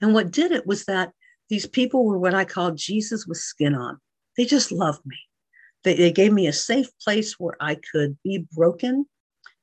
and 0.00 0.12
what 0.12 0.32
did 0.32 0.50
it 0.50 0.66
was 0.66 0.86
that 0.86 1.12
these 1.48 1.64
people 1.64 2.04
were 2.04 2.18
what 2.18 2.34
I 2.34 2.44
call 2.44 2.72
Jesus 2.72 3.24
with 3.24 3.38
skin 3.38 3.76
on. 3.76 4.00
They 4.36 4.44
just 4.44 4.72
loved 4.72 5.06
me. 5.06 5.16
They, 5.84 5.94
they 5.94 6.10
gave 6.10 6.32
me 6.32 6.48
a 6.48 6.52
safe 6.52 6.88
place 7.00 7.38
where 7.38 7.54
I 7.60 7.76
could 7.92 8.18
be 8.24 8.48
broken 8.50 9.06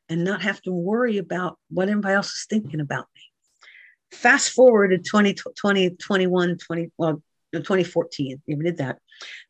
and 0.08 0.24
not 0.24 0.44
have 0.44 0.62
to 0.62 0.72
worry 0.72 1.18
about 1.18 1.60
what 1.70 1.90
anybody 1.90 2.14
else 2.14 2.32
is 2.32 2.46
thinking 2.50 2.80
about 2.80 3.08
me. 3.14 3.22
Fast 4.18 4.52
forward 4.52 4.92
to 4.92 4.98
20, 4.98 5.36
20, 5.60 5.90
21, 5.90 6.58
20, 6.58 6.92
well, 6.98 7.22
2014, 7.52 8.42
we 8.48 8.56
did 8.56 8.78
that. 8.78 9.00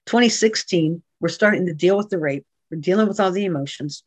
2016, 0.08 1.04
we're 1.20 1.30
starting 1.30 1.68
to 1.68 1.74
deal 1.76 1.98
with 1.98 2.10
the 2.10 2.18
rape. 2.18 2.48
We're 2.72 2.80
dealing 2.80 3.08
with 3.08 3.20
all 3.20 3.32
the 3.32 3.46
emotions. 3.46 4.04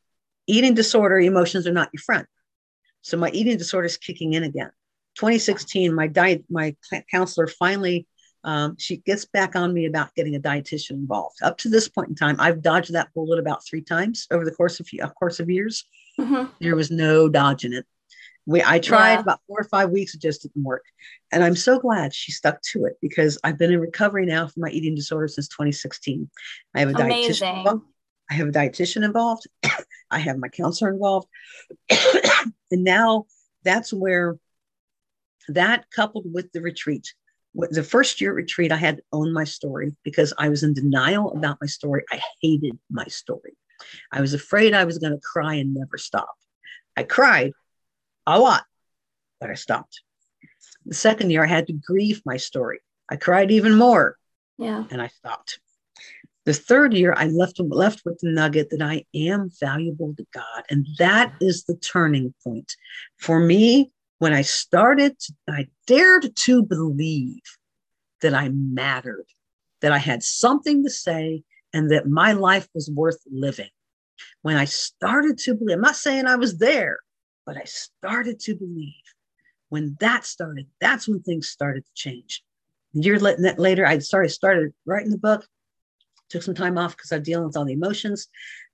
Eating 0.46 0.74
disorder, 0.74 1.18
emotions 1.18 1.66
are 1.66 1.72
not 1.72 1.90
your 1.92 2.02
friend. 2.02 2.26
So 3.02 3.16
my 3.16 3.30
eating 3.30 3.56
disorder 3.56 3.86
is 3.86 3.96
kicking 3.96 4.34
in 4.34 4.42
again. 4.44 4.70
2016, 5.16 5.94
my 5.94 6.06
diet, 6.06 6.44
my 6.50 6.76
counselor 7.10 7.46
finally 7.46 8.06
Um, 8.44 8.76
she 8.78 8.98
gets 8.98 9.24
back 9.24 9.56
on 9.56 9.72
me 9.72 9.86
about 9.86 10.14
getting 10.14 10.36
a 10.36 10.38
dietitian 10.40 10.92
involved. 10.92 11.36
Up 11.42 11.56
to 11.58 11.70
this 11.70 11.88
point 11.88 12.10
in 12.10 12.14
time, 12.14 12.36
I've 12.38 12.60
dodged 12.60 12.92
that 12.92 13.08
bullet 13.14 13.38
about 13.38 13.64
three 13.66 13.80
times 13.80 14.26
over 14.30 14.44
the 14.44 14.50
course 14.50 14.80
of 14.80 14.88
a 15.00 15.08
course 15.08 15.40
of 15.40 15.48
years. 15.48 15.84
Mm-hmm. 16.20 16.52
There 16.60 16.76
was 16.76 16.90
no 16.90 17.28
dodging 17.28 17.72
it. 17.72 17.86
We 18.46 18.62
I 18.62 18.78
tried 18.78 19.14
yeah. 19.14 19.20
about 19.20 19.40
four 19.46 19.60
or 19.60 19.64
five 19.64 19.88
weeks, 19.90 20.14
it 20.14 20.20
just 20.20 20.42
didn't 20.42 20.62
work. 20.62 20.84
And 21.32 21.42
I'm 21.42 21.56
so 21.56 21.78
glad 21.78 22.14
she 22.14 22.32
stuck 22.32 22.60
to 22.72 22.84
it 22.84 22.98
because 23.00 23.38
I've 23.42 23.56
been 23.56 23.72
in 23.72 23.80
recovery 23.80 24.26
now 24.26 24.46
for 24.46 24.60
my 24.60 24.68
eating 24.68 24.94
disorder 24.94 25.28
since 25.28 25.48
2016. 25.48 26.28
I 26.74 26.80
have 26.80 26.90
a 26.90 26.92
Amazing. 26.92 27.46
dietitian. 27.48 27.58
Involved. 27.58 27.84
I 28.30 28.34
have 28.34 28.48
a 28.48 28.52
dietitian 28.52 29.04
involved. 29.04 29.46
I 30.10 30.18
have 30.18 30.38
my 30.38 30.48
counselor 30.48 30.92
involved. 30.92 31.28
and 31.90 32.84
now 32.84 33.26
that's 33.64 33.92
where 33.92 34.36
that 35.48 35.90
coupled 35.90 36.32
with 36.32 36.52
the 36.52 36.60
retreat 36.60 37.14
the 37.54 37.82
first 37.82 38.20
year 38.20 38.32
retreat, 38.32 38.72
I 38.72 38.76
had 38.76 38.96
to 38.98 39.02
own 39.12 39.32
my 39.32 39.44
story 39.44 39.94
because 40.02 40.32
I 40.38 40.48
was 40.48 40.62
in 40.62 40.74
denial 40.74 41.32
about 41.32 41.58
my 41.60 41.66
story. 41.66 42.04
I 42.10 42.20
hated 42.42 42.78
my 42.90 43.04
story. 43.04 43.56
I 44.10 44.20
was 44.20 44.34
afraid 44.34 44.74
I 44.74 44.84
was 44.84 44.98
going 44.98 45.12
to 45.12 45.20
cry 45.20 45.54
and 45.54 45.74
never 45.74 45.98
stop. 45.98 46.34
I 46.96 47.04
cried 47.04 47.52
a 48.26 48.38
lot, 48.38 48.64
but 49.40 49.50
I 49.50 49.54
stopped. 49.54 50.02
The 50.86 50.94
second 50.94 51.30
year, 51.30 51.44
I 51.44 51.48
had 51.48 51.66
to 51.68 51.72
grieve 51.72 52.22
my 52.24 52.36
story. 52.36 52.80
I 53.08 53.16
cried 53.16 53.50
even 53.50 53.74
more. 53.74 54.16
Yeah. 54.58 54.84
And 54.90 55.00
I 55.00 55.08
stopped. 55.08 55.60
The 56.44 56.52
third 56.52 56.92
year, 56.92 57.14
I 57.16 57.26
left, 57.26 57.58
left 57.58 58.02
with 58.04 58.18
the 58.20 58.30
nugget 58.30 58.68
that 58.70 58.82
I 58.82 59.04
am 59.14 59.50
valuable 59.60 60.14
to 60.16 60.26
God. 60.32 60.64
And 60.68 60.86
that 60.98 61.30
mm-hmm. 61.30 61.46
is 61.46 61.64
the 61.64 61.76
turning 61.76 62.34
point. 62.44 62.76
For 63.18 63.40
me, 63.40 63.90
when 64.18 64.32
I 64.32 64.42
started, 64.42 65.18
to, 65.20 65.34
I 65.48 65.68
dared 65.86 66.36
to 66.36 66.62
believe 66.62 67.42
that 68.20 68.34
I 68.34 68.50
mattered, 68.50 69.26
that 69.80 69.92
I 69.92 69.98
had 69.98 70.22
something 70.22 70.84
to 70.84 70.90
say, 70.90 71.42
and 71.72 71.90
that 71.90 72.08
my 72.08 72.32
life 72.32 72.68
was 72.74 72.90
worth 72.90 73.18
living. 73.30 73.70
When 74.42 74.56
I 74.56 74.64
started 74.66 75.38
to 75.38 75.54
believe, 75.54 75.76
I'm 75.76 75.82
not 75.82 75.96
saying 75.96 76.26
I 76.26 76.36
was 76.36 76.58
there, 76.58 76.98
but 77.46 77.56
I 77.56 77.64
started 77.64 78.38
to 78.40 78.54
believe. 78.54 78.92
When 79.70 79.96
that 80.00 80.24
started, 80.24 80.66
that's 80.80 81.08
when 81.08 81.20
things 81.22 81.48
started 81.48 81.84
to 81.84 81.90
change. 81.94 82.42
A 82.94 83.00
year 83.00 83.18
later, 83.18 83.84
I 83.86 83.98
started 83.98 84.28
started 84.30 84.72
writing 84.86 85.10
the 85.10 85.18
book. 85.18 85.46
Took 86.30 86.42
some 86.42 86.54
time 86.54 86.78
off 86.78 86.96
because 86.96 87.12
I'm 87.12 87.22
dealing 87.22 87.46
with 87.46 87.56
all 87.56 87.64
the 87.64 87.74
emotions 87.74 88.28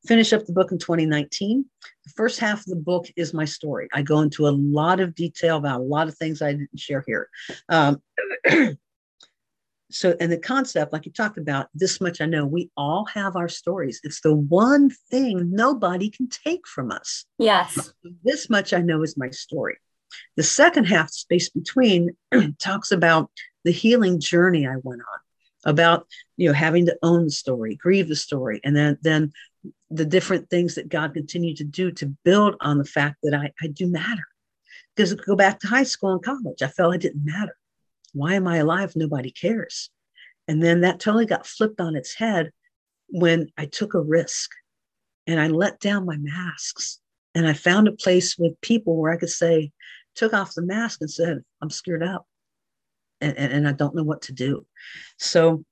finish 0.07 0.33
up 0.33 0.45
the 0.45 0.53
book 0.53 0.73
in 0.73 0.79
2019. 0.79 1.65
The 2.05 2.11
first 2.11 2.41
half 2.41 2.61
of 2.61 2.67
the 2.67 2.77
book 2.77 3.07
is 3.17 3.35
my 3.35 3.45
story. 3.45 3.89
I 3.93 4.03
go 4.03 4.21
into 4.21 4.47
a 4.47 4.51
lot 4.51 5.01
of 5.01 5.15
detail 5.15 5.57
about 5.57 5.81
a 5.81 5.85
lot 5.85 6.09
of 6.09 6.17
things 6.17 6.43
I 6.43 6.53
didn't 6.53 6.79
share 6.79 7.05
here. 7.07 7.29
Um, 7.69 8.01
so, 9.91 10.17
and 10.19 10.33
the 10.33 10.39
concept, 10.39 10.93
like 10.93 11.07
you 11.07 11.13
talked 11.13 11.39
about, 11.39 11.69
this 11.75 12.01
much 12.01 12.21
I 12.21 12.27
know, 12.27 12.47
we 12.47 12.71
all 12.77 13.05
have 13.07 13.37
our 13.37 13.49
stories. 13.49 14.01
It's 14.03 14.21
the 14.21 14.35
one 14.35 14.91
thing 15.11 15.51
nobody 15.51 16.11
can 16.11 16.29
take 16.29 16.67
from 16.67 16.91
us. 16.91 17.27
Yes. 17.39 17.93
This 18.25 18.49
much 18.49 18.73
I 18.73 18.81
know 18.81 19.03
is 19.03 19.17
my 19.17 19.31
story. 19.31 19.77
The 20.37 20.43
second 20.43 20.85
half, 20.85 21.11
space 21.11 21.51
between, 21.51 22.17
talks 22.59 22.91
about 22.91 23.31
the 23.65 23.73
healing 23.73 24.19
journey 24.19 24.67
I 24.67 24.77
went 24.83 25.03
on 25.03 25.21
about 25.65 26.07
you 26.37 26.49
know 26.49 26.55
having 26.55 26.87
to 26.87 26.97
own 27.03 27.25
the 27.25 27.31
story 27.31 27.75
grieve 27.77 28.09
the 28.09 28.17
story 28.17 28.61
and 28.65 28.75
then 28.75 28.97
then 29.03 29.31
the 29.91 30.05
different 30.05 30.49
things 30.49 30.75
that 30.77 30.89
God 30.89 31.15
continued 31.15 31.57
to 31.59 31.65
do 31.65 31.91
to 31.93 32.15
build 32.25 32.57
on 32.61 32.79
the 32.79 32.85
fact 32.85 33.17
that 33.23 33.35
I, 33.35 33.53
I 33.63 33.69
do 33.69 33.87
matter. 33.87 34.23
Because 34.95 35.15
go 35.15 35.37
back 35.37 35.61
to 35.61 35.67
high 35.67 35.85
school 35.85 36.13
and 36.13 36.23
college, 36.23 36.63
I 36.63 36.69
felt 36.69 36.95
I 36.95 36.99
didn't 36.99 37.25
matter. 37.25 37.57
Why 38.13 38.35
am 38.35 38.49
I 38.49 38.59
alive? 38.59 38.93
Nobody 38.97 39.31
cares. 39.31 39.91
And 40.49 40.63
then 40.63 40.81
that 40.81 41.01
totally 41.01 41.27
got 41.27 41.47
flipped 41.47 41.81
on 41.81 41.97
its 41.97 42.15
head 42.15 42.51
when 43.09 43.49
I 43.57 43.67
took 43.67 43.95
a 43.95 44.01
risk 44.01 44.51
and 45.27 45.41
I 45.41 45.49
let 45.49 45.81
down 45.81 46.07
my 46.07 46.17
masks 46.17 47.01
and 47.35 47.47
I 47.47 47.53
found 47.53 47.87
a 47.87 47.93
place 47.93 48.37
with 48.37 48.61
people 48.61 48.97
where 48.97 49.13
I 49.13 49.17
could 49.17 49.31
say, 49.31 49.71
took 50.17 50.35
off 50.35 50.55
the 50.55 50.63
mask 50.63 51.01
and 51.01 51.11
said, 51.11 51.39
I'm 51.63 51.71
scared 51.71 52.03
up 52.03 52.27
and, 53.21 53.37
and, 53.37 53.69
I 53.69 53.73
don't 53.73 53.95
know 53.95 54.03
what 54.03 54.23
to 54.23 54.33
do. 54.33 54.67
So 55.19 55.65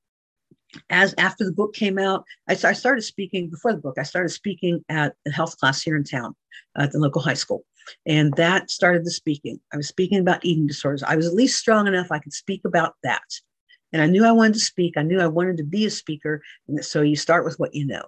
as 0.91 1.15
after 1.19 1.45
the 1.45 1.53
book 1.53 1.75
came 1.75 1.99
out, 1.99 2.25
I, 2.49 2.53
I, 2.53 2.73
started 2.73 3.03
speaking 3.03 3.49
before 3.49 3.73
the 3.73 3.81
book. 3.81 3.97
I 3.99 4.03
started 4.03 4.31
speaking 4.31 4.85
at 4.89 5.15
a 5.27 5.31
health 5.31 5.59
class 5.59 5.83
here 5.83 5.97
in 5.97 6.05
town 6.05 6.35
at 6.77 6.93
the 6.93 6.99
local 6.99 7.23
high 7.23 7.35
school. 7.35 7.65
And 8.07 8.35
that 8.35 8.71
started 8.71 9.05
the 9.05 9.11
speaking. 9.11 9.61
I 9.73 9.77
was 9.77 9.89
speaking 9.89 10.19
about 10.19 10.45
eating 10.45 10.67
disorders. 10.67 11.03
I 11.03 11.17
was 11.17 11.27
at 11.27 11.35
least 11.35 11.59
strong 11.59 11.87
enough 11.87 12.09
I 12.11 12.19
could 12.19 12.35
speak 12.35 12.63
about 12.65 12.95
that. 13.03 13.23
And 13.93 14.03
I 14.03 14.07
knew 14.07 14.25
I 14.25 14.33
wanted 14.33 14.55
to 14.55 14.61
speak. 14.61 14.95
I 14.97 15.03
knew 15.03 15.21
I 15.21 15.27
wanted 15.27 15.57
to 15.59 15.65
be 15.65 15.87
a 15.87 15.91
speaker. 15.91 16.43
And 16.69 16.85
so 16.85 17.01
you 17.01 17.17
start 17.17 17.45
with 17.45 17.59
what 17.59 17.75
you 17.75 17.87
know. 17.87 18.05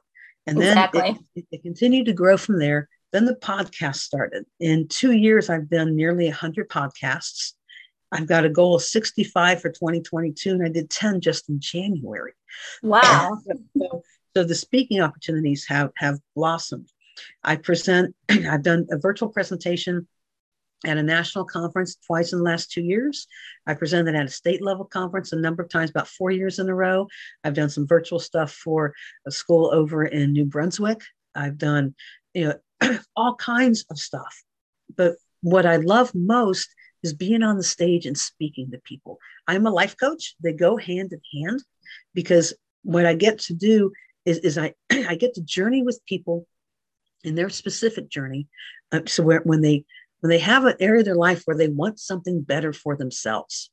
And 0.47 0.61
then 0.61 0.77
exactly. 0.77 1.19
it, 1.35 1.47
it 1.51 1.63
continued 1.63 2.07
to 2.07 2.13
grow 2.13 2.37
from 2.37 2.59
there. 2.59 2.89
Then 3.13 3.25
the 3.25 3.37
podcast 3.37 3.97
started. 3.97 4.45
In 4.61 4.89
two 4.89 5.13
years, 5.13 5.51
I've 5.51 5.69
done 5.69 5.97
nearly 5.97 6.27
100 6.27 6.69
podcasts. 6.69 7.55
I've 8.13 8.27
got 8.27 8.45
a 8.45 8.51
goal 8.51 8.77
of 8.77 8.83
65 8.83 9.61
for 9.61 9.71
2022, 9.71 10.51
and 10.51 10.65
I 10.65 10.69
did 10.69 10.91
10 10.91 11.21
just 11.21 11.49
in 11.49 11.61
January. 11.61 12.33
Wow. 12.83 13.39
so, 13.79 14.03
so, 14.37 14.45
the 14.45 14.55
speaking 14.55 15.01
opportunities 15.01 15.67
have, 15.69 15.91
have 15.97 16.19
blossomed. 16.35 16.91
I 17.45 17.57
present, 17.57 18.15
I've 18.29 18.63
done 18.63 18.87
a 18.91 18.99
virtual 18.99 19.29
presentation 19.29 20.09
at 20.87 20.97
a 20.97 21.03
national 21.03 21.45
conference 21.45 21.97
twice 22.07 22.33
in 22.33 22.39
the 22.39 22.45
last 22.45 22.71
two 22.71 22.83
years. 22.83 23.27
I 23.67 23.75
presented 23.75 24.15
at 24.15 24.27
a 24.27 24.31
state 24.31 24.63
level 24.63 24.87
conference 24.87 25.33
a 25.33 25.37
number 25.37 25.63
of 25.63 25.69
times, 25.69 25.91
about 25.91 26.09
four 26.09 26.31
years 26.31 26.59
in 26.59 26.69
a 26.69 26.75
row. 26.75 27.07
I've 27.45 27.55
done 27.55 27.69
some 27.69 27.87
virtual 27.87 28.19
stuff 28.19 28.53
for 28.53 28.95
a 29.27 29.31
school 29.31 29.71
over 29.73 30.05
in 30.05 30.33
New 30.33 30.47
Brunswick. 30.47 31.03
I've 31.35 31.59
done, 31.59 31.95
you 32.35 32.55
know, 32.81 32.99
all 33.17 33.35
kinds 33.37 33.85
of 33.91 33.99
stuff. 33.99 34.43
But 34.97 35.17
what 35.43 35.67
I 35.67 35.77
love 35.77 36.15
most 36.15 36.69
is 37.03 37.15
being 37.15 37.43
on 37.43 37.57
the 37.57 37.63
stage 37.63 38.07
and 38.07 38.17
speaking 38.17 38.71
to 38.71 38.79
people. 38.79 39.19
I'm 39.47 39.67
a 39.67 39.71
life 39.71 39.97
coach. 39.99 40.35
They 40.43 40.53
go 40.53 40.77
hand 40.77 41.13
in 41.13 41.43
hand 41.43 41.63
because 42.15 42.55
what 42.83 43.07
I 43.07 43.15
get 43.15 43.39
to 43.41 43.55
do 43.55 43.93
is, 44.25 44.39
is 44.39 44.59
I, 44.59 44.75
I 44.91 45.15
get 45.15 45.35
to 45.35 45.43
journey 45.43 45.83
with 45.83 46.01
people 46.07 46.47
in 47.25 47.35
their 47.35 47.51
specific 47.51 48.09
journey. 48.09 48.49
Uh, 48.93 49.01
so 49.07 49.23
where, 49.23 49.41
when 49.41 49.61
they 49.61 49.85
when 50.21 50.31
they 50.31 50.39
have 50.39 50.65
an 50.65 50.77
area 50.81 51.01
of 51.01 51.07
their 51.07 51.15
life 51.15 51.43
where 51.45 51.57
they 51.57 51.69
want 51.69 51.99
something 51.99 52.43
better 52.43 52.73
for 52.73 52.97
themselves. 52.97 53.71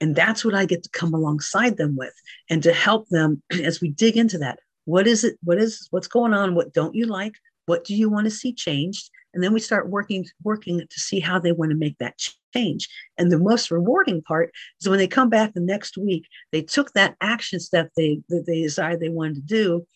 And 0.00 0.16
that's 0.16 0.44
what 0.44 0.54
I 0.54 0.64
get 0.64 0.82
to 0.82 0.90
come 0.90 1.14
alongside 1.14 1.76
them 1.76 1.96
with 1.96 2.14
and 2.48 2.62
to 2.62 2.72
help 2.72 3.08
them 3.08 3.42
as 3.62 3.80
we 3.80 3.88
dig 3.88 4.16
into 4.16 4.38
that. 4.38 4.58
What 4.84 5.06
is 5.06 5.24
it? 5.24 5.38
What 5.44 5.58
is 5.58 5.88
what's 5.90 6.08
going 6.08 6.34
on? 6.34 6.54
What 6.54 6.72
don't 6.72 6.94
you 6.94 7.06
like? 7.06 7.34
What 7.66 7.84
do 7.84 7.94
you 7.94 8.10
want 8.10 8.24
to 8.24 8.30
see 8.30 8.52
changed? 8.52 9.10
And 9.32 9.42
then 9.42 9.52
we 9.52 9.60
start 9.60 9.88
working 9.88 10.26
working 10.42 10.80
to 10.80 11.00
see 11.00 11.20
how 11.20 11.38
they 11.38 11.52
want 11.52 11.70
to 11.70 11.76
make 11.76 11.98
that 11.98 12.20
change. 12.54 12.88
And 13.16 13.30
the 13.30 13.38
most 13.38 13.70
rewarding 13.70 14.22
part 14.22 14.52
is 14.80 14.88
when 14.88 14.98
they 14.98 15.06
come 15.06 15.28
back 15.28 15.54
the 15.54 15.60
next 15.60 15.96
week, 15.96 16.26
they 16.52 16.62
took 16.62 16.92
that 16.92 17.16
action 17.20 17.60
step 17.60 17.90
they 17.96 18.20
that 18.28 18.44
they 18.46 18.62
decided 18.62 19.00
they 19.00 19.08
wanted 19.08 19.36
to 19.36 19.40
do, 19.42 19.86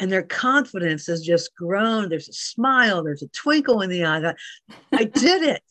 and 0.00 0.10
their 0.10 0.22
confidence 0.22 1.06
has 1.06 1.22
just 1.22 1.54
grown. 1.54 2.08
There's 2.08 2.28
a 2.28 2.32
smile, 2.32 3.02
there's 3.02 3.22
a 3.22 3.28
twinkle 3.28 3.82
in 3.82 3.90
the 3.90 4.04
eye. 4.04 4.34
I 4.92 5.04
did 5.04 5.42
it. 5.42 5.62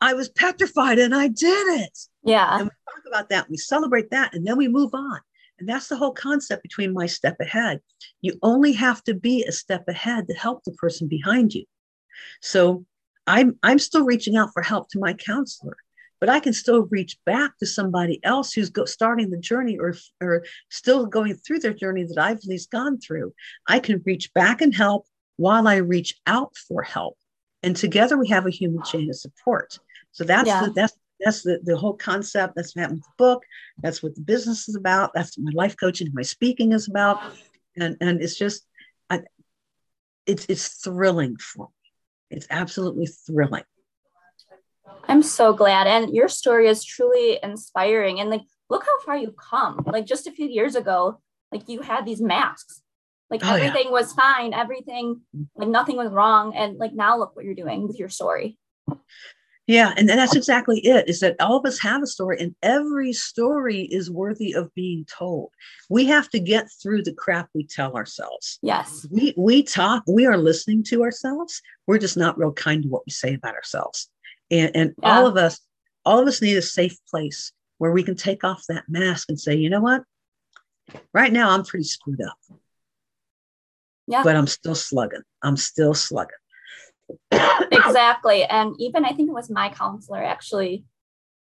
I 0.00 0.12
was 0.14 0.28
petrified 0.28 0.98
and 0.98 1.14
I 1.14 1.28
did 1.28 1.80
it. 1.80 1.98
Yeah. 2.24 2.58
And 2.58 2.64
we 2.64 2.70
talk 2.92 3.04
about 3.08 3.28
that, 3.30 3.48
we 3.48 3.56
celebrate 3.56 4.10
that, 4.10 4.34
and 4.34 4.46
then 4.46 4.58
we 4.58 4.68
move 4.68 4.94
on. 4.94 5.18
And 5.58 5.68
that's 5.68 5.88
the 5.88 5.96
whole 5.96 6.12
concept 6.12 6.62
between 6.62 6.92
my 6.92 7.06
step 7.06 7.36
ahead. 7.40 7.80
You 8.20 8.38
only 8.42 8.72
have 8.72 9.02
to 9.04 9.14
be 9.14 9.44
a 9.44 9.52
step 9.52 9.84
ahead 9.88 10.26
to 10.28 10.34
help 10.34 10.64
the 10.64 10.72
person 10.72 11.08
behind 11.08 11.54
you. 11.54 11.64
So 12.40 12.84
I'm 13.26 13.58
I'm 13.62 13.78
still 13.78 14.04
reaching 14.04 14.36
out 14.36 14.50
for 14.52 14.62
help 14.62 14.90
to 14.90 14.98
my 14.98 15.14
counselor, 15.14 15.76
but 16.20 16.28
I 16.28 16.40
can 16.40 16.52
still 16.52 16.86
reach 16.90 17.18
back 17.24 17.56
to 17.58 17.66
somebody 17.66 18.20
else 18.22 18.52
who's 18.52 18.70
go, 18.70 18.84
starting 18.84 19.30
the 19.30 19.38
journey 19.38 19.78
or 19.78 19.94
or 20.20 20.44
still 20.68 21.06
going 21.06 21.34
through 21.34 21.60
their 21.60 21.72
journey 21.72 22.04
that 22.04 22.18
I've 22.18 22.38
at 22.38 22.44
least 22.44 22.70
gone 22.70 22.98
through. 22.98 23.32
I 23.66 23.78
can 23.78 24.02
reach 24.04 24.32
back 24.34 24.60
and 24.60 24.74
help 24.74 25.06
while 25.36 25.66
I 25.66 25.76
reach 25.76 26.20
out 26.26 26.54
for 26.68 26.82
help, 26.82 27.16
and 27.62 27.74
together 27.74 28.18
we 28.18 28.28
have 28.28 28.46
a 28.46 28.50
human 28.50 28.82
chain 28.84 29.08
of 29.08 29.16
support. 29.16 29.78
So 30.12 30.24
that's 30.24 30.48
yeah. 30.48 30.66
the, 30.66 30.72
that's 30.72 30.96
that's 31.20 31.42
the, 31.42 31.60
the 31.62 31.76
whole 31.76 31.94
concept. 31.94 32.54
That's 32.56 32.76
what 32.76 32.82
happened 32.82 32.98
with 32.98 33.06
the 33.06 33.24
book. 33.24 33.42
That's 33.82 34.02
what 34.02 34.14
the 34.14 34.20
business 34.20 34.68
is 34.68 34.76
about. 34.76 35.12
That's 35.14 35.38
what 35.38 35.54
my 35.54 35.62
life 35.62 35.76
coaching, 35.80 36.08
my 36.12 36.22
speaking 36.22 36.72
is 36.72 36.88
about, 36.88 37.20
and 37.76 37.96
and 38.00 38.22
it's 38.22 38.36
just, 38.36 38.66
I, 39.08 39.20
it's 40.26 40.44
it's 40.48 40.68
thrilling 40.82 41.36
for 41.38 41.66
me 41.66 41.83
it's 42.30 42.46
absolutely 42.50 43.06
thrilling. 43.06 43.64
I'm 45.06 45.22
so 45.22 45.52
glad. 45.52 45.86
And 45.86 46.14
your 46.14 46.28
story 46.28 46.68
is 46.68 46.84
truly 46.84 47.38
inspiring. 47.42 48.20
And 48.20 48.30
like, 48.30 48.42
look 48.70 48.84
how 48.84 49.00
far 49.00 49.16
you've 49.16 49.36
come. 49.36 49.82
Like, 49.86 50.06
just 50.06 50.26
a 50.26 50.32
few 50.32 50.46
years 50.46 50.76
ago, 50.76 51.20
like, 51.52 51.68
you 51.68 51.82
had 51.82 52.06
these 52.06 52.20
masks. 52.20 52.80
Like, 53.30 53.44
oh, 53.44 53.54
everything 53.54 53.86
yeah. 53.86 53.92
was 53.92 54.12
fine. 54.12 54.54
Everything, 54.54 55.20
like, 55.56 55.68
nothing 55.68 55.96
was 55.96 56.10
wrong. 56.10 56.54
And 56.54 56.78
like, 56.78 56.92
now 56.92 57.18
look 57.18 57.34
what 57.36 57.44
you're 57.44 57.54
doing 57.54 57.86
with 57.86 57.98
your 57.98 58.08
story. 58.08 58.58
Yeah, 59.66 59.94
and, 59.96 60.08
that's 60.08 60.36
exactly 60.36 60.80
it. 60.80 61.08
Is 61.08 61.20
that 61.20 61.36
all 61.40 61.56
of 61.56 61.64
us 61.64 61.78
have 61.80 62.02
a 62.02 62.06
story, 62.06 62.36
and 62.38 62.54
every 62.62 63.12
story 63.14 63.82
is 63.82 64.10
worthy 64.10 64.52
of 64.52 64.72
being 64.74 65.06
told. 65.06 65.50
We 65.88 66.04
have 66.06 66.28
to 66.30 66.38
get 66.38 66.68
through 66.82 67.02
the 67.02 67.14
crap 67.14 67.48
we 67.54 67.64
tell 67.64 67.94
ourselves. 67.94 68.58
Yes. 68.62 69.06
We 69.10 69.32
we 69.36 69.62
talk, 69.62 70.04
we 70.06 70.26
are 70.26 70.36
listening 70.36 70.82
to 70.84 71.02
ourselves. 71.02 71.62
We're 71.86 71.98
just 71.98 72.16
not 72.16 72.38
real 72.38 72.52
kind 72.52 72.82
to 72.82 72.88
what 72.88 73.06
we 73.06 73.12
say 73.12 73.34
about 73.34 73.54
ourselves. 73.54 74.10
And 74.50 74.70
and 74.74 74.94
yeah. 75.02 75.16
all 75.16 75.26
of 75.26 75.36
us, 75.38 75.60
all 76.04 76.18
of 76.18 76.28
us 76.28 76.42
need 76.42 76.56
a 76.56 76.62
safe 76.62 76.98
place 77.08 77.52
where 77.78 77.92
we 77.92 78.02
can 78.02 78.16
take 78.16 78.44
off 78.44 78.64
that 78.68 78.84
mask 78.88 79.30
and 79.30 79.40
say, 79.40 79.54
you 79.54 79.70
know 79.70 79.80
what? 79.80 80.02
Right 81.14 81.32
now 81.32 81.50
I'm 81.50 81.64
pretty 81.64 81.84
screwed 81.84 82.20
up. 82.20 82.36
Yeah. 84.06 84.22
But 84.22 84.36
I'm 84.36 84.46
still 84.46 84.74
slugging. 84.74 85.22
I'm 85.42 85.56
still 85.56 85.94
slugging 85.94 86.36
exactly. 87.30 88.44
And 88.44 88.74
even 88.78 89.04
I 89.04 89.12
think 89.12 89.28
it 89.28 89.34
was 89.34 89.50
my 89.50 89.68
counselor 89.68 90.22
actually, 90.22 90.84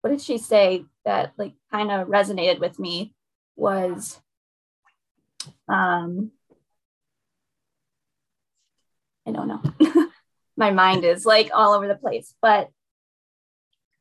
what 0.00 0.10
did 0.10 0.20
she 0.20 0.38
say 0.38 0.84
that 1.04 1.32
like 1.38 1.54
kind 1.72 1.90
of 1.90 2.08
resonated 2.08 2.60
with 2.60 2.78
me 2.78 3.14
was 3.56 4.20
um 5.68 6.30
I 9.26 9.32
don't 9.32 9.48
know. 9.48 9.62
my 10.56 10.70
mind 10.70 11.04
is 11.04 11.24
like 11.24 11.50
all 11.54 11.72
over 11.72 11.88
the 11.88 11.94
place, 11.94 12.34
but 12.42 12.68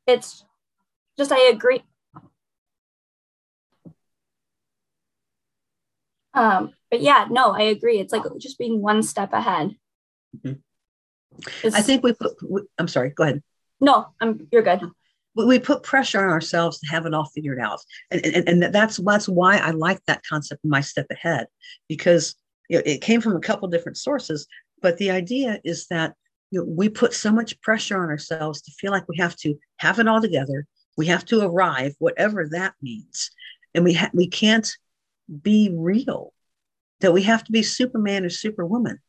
it's 0.06 0.44
just 1.18 1.32
I 1.32 1.50
agree. 1.50 1.84
Um, 6.34 6.74
but 6.90 7.02
yeah, 7.02 7.28
no, 7.30 7.52
I 7.52 7.64
agree. 7.64 8.00
It's 8.00 8.12
like 8.12 8.24
just 8.40 8.58
being 8.58 8.82
one 8.82 9.04
step 9.04 9.34
ahead. 9.34 9.76
Mm-hmm. 10.36 10.54
I 11.64 11.82
think 11.82 12.04
we 12.04 12.14
put, 12.14 12.34
we, 12.48 12.62
I'm 12.78 12.88
sorry, 12.88 13.10
go 13.10 13.24
ahead. 13.24 13.44
No, 13.82 14.08
I'm, 14.22 14.48
you're 14.52 14.62
good. 14.62 14.82
We 15.36 15.60
put 15.60 15.84
pressure 15.84 16.24
on 16.24 16.30
ourselves 16.30 16.80
to 16.80 16.88
have 16.88 17.06
it 17.06 17.14
all 17.14 17.26
figured 17.26 17.60
out. 17.60 17.80
And, 18.12 18.26
and, 18.26 18.50
and 18.50 18.74
that's, 18.74 18.98
that's 18.98 19.28
why 19.28 19.58
I 19.58 19.72
like 19.72 20.00
that 20.06 20.22
concept 20.30 20.64
of 20.64 20.70
my 20.70 20.82
step 20.82 21.08
ahead, 21.10 21.48
because 21.90 22.36
you 22.70 22.78
know, 22.78 22.84
it 22.86 23.02
came 23.02 23.20
from 23.20 23.36
a 23.36 23.42
couple 23.42 23.68
different 23.68 23.98
sources. 23.98 24.48
But 24.82 24.98
the 24.98 25.12
idea 25.12 25.60
is 25.64 25.88
that 25.88 26.14
you 26.52 26.60
know, 26.60 26.66
we 26.70 26.88
put 26.88 27.14
so 27.14 27.32
much 27.32 27.60
pressure 27.62 28.02
on 28.02 28.10
ourselves 28.10 28.62
to 28.62 28.72
feel 28.72 28.92
like 28.92 29.10
we 29.10 29.18
have 29.18 29.36
to 29.38 29.56
have 29.78 30.00
it 30.00 30.08
all 30.08 30.22
together. 30.22 30.68
We 30.98 31.08
have 31.08 31.26
to 31.26 31.42
arrive, 31.42 31.96
whatever 31.98 32.48
that 32.52 32.76
means. 32.82 33.32
And 33.74 33.84
we, 33.84 33.94
ha- 33.94 34.12
we 34.14 34.28
can't 34.28 34.72
be 35.42 35.74
real, 35.76 36.32
that 37.00 37.12
we 37.12 37.24
have 37.24 37.44
to 37.46 37.52
be 37.52 37.64
Superman 37.64 38.24
or 38.24 38.30
Superwoman 38.30 39.00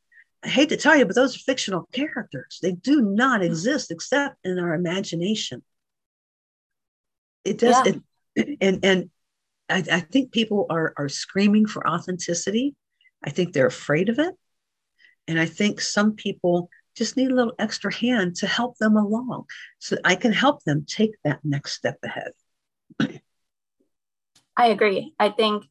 I 0.44 0.48
hate 0.48 0.68
to 0.68 0.76
tell 0.76 0.96
you, 0.96 1.06
but 1.06 1.14
those 1.14 1.34
are 1.36 1.40
fictional 1.40 1.88
characters. 1.92 2.58
They 2.60 2.72
do 2.72 3.00
not 3.00 3.40
hmm. 3.40 3.46
exist 3.46 3.90
except 3.90 4.36
in 4.44 4.58
our 4.58 4.74
imagination. 4.74 5.62
It 7.44 7.58
does, 7.58 7.86
yeah. 7.86 7.92
it, 8.36 8.58
and 8.60 8.84
and 8.84 9.10
I, 9.68 9.84
I 9.90 10.00
think 10.00 10.32
people 10.32 10.66
are 10.70 10.94
are 10.96 11.08
screaming 11.08 11.66
for 11.66 11.86
authenticity. 11.86 12.74
I 13.22 13.30
think 13.30 13.52
they're 13.52 13.66
afraid 13.66 14.08
of 14.08 14.18
it, 14.18 14.34
and 15.28 15.40
I 15.40 15.46
think 15.46 15.80
some 15.80 16.12
people 16.12 16.68
just 16.96 17.16
need 17.16 17.30
a 17.30 17.34
little 17.34 17.54
extra 17.58 17.92
hand 17.92 18.36
to 18.36 18.46
help 18.46 18.78
them 18.78 18.96
along, 18.96 19.44
so 19.78 19.96
I 20.04 20.14
can 20.14 20.32
help 20.32 20.62
them 20.64 20.84
take 20.86 21.12
that 21.24 21.40
next 21.42 21.72
step 21.72 21.98
ahead. 22.02 22.32
I 24.56 24.68
agree. 24.68 25.12
I 25.18 25.30
think, 25.30 25.64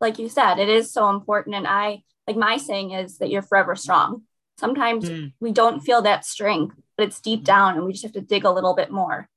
like 0.00 0.18
you 0.18 0.28
said, 0.28 0.58
it 0.58 0.68
is 0.68 0.92
so 0.92 1.10
important, 1.10 1.56
and 1.56 1.66
I 1.66 2.02
like 2.26 2.36
my 2.36 2.58
saying 2.58 2.92
is 2.92 3.18
that 3.18 3.30
you're 3.30 3.42
forever 3.42 3.74
strong. 3.74 4.22
Sometimes 4.58 5.08
mm. 5.08 5.32
we 5.40 5.52
don't 5.52 5.80
feel 5.80 6.02
that 6.02 6.26
strength, 6.26 6.76
but 6.96 7.06
it's 7.06 7.20
deep 7.20 7.44
down 7.44 7.76
and 7.76 7.86
we 7.86 7.92
just 7.92 8.04
have 8.04 8.12
to 8.12 8.20
dig 8.20 8.44
a 8.44 8.50
little 8.50 8.74
bit 8.74 8.90
more. 8.90 9.28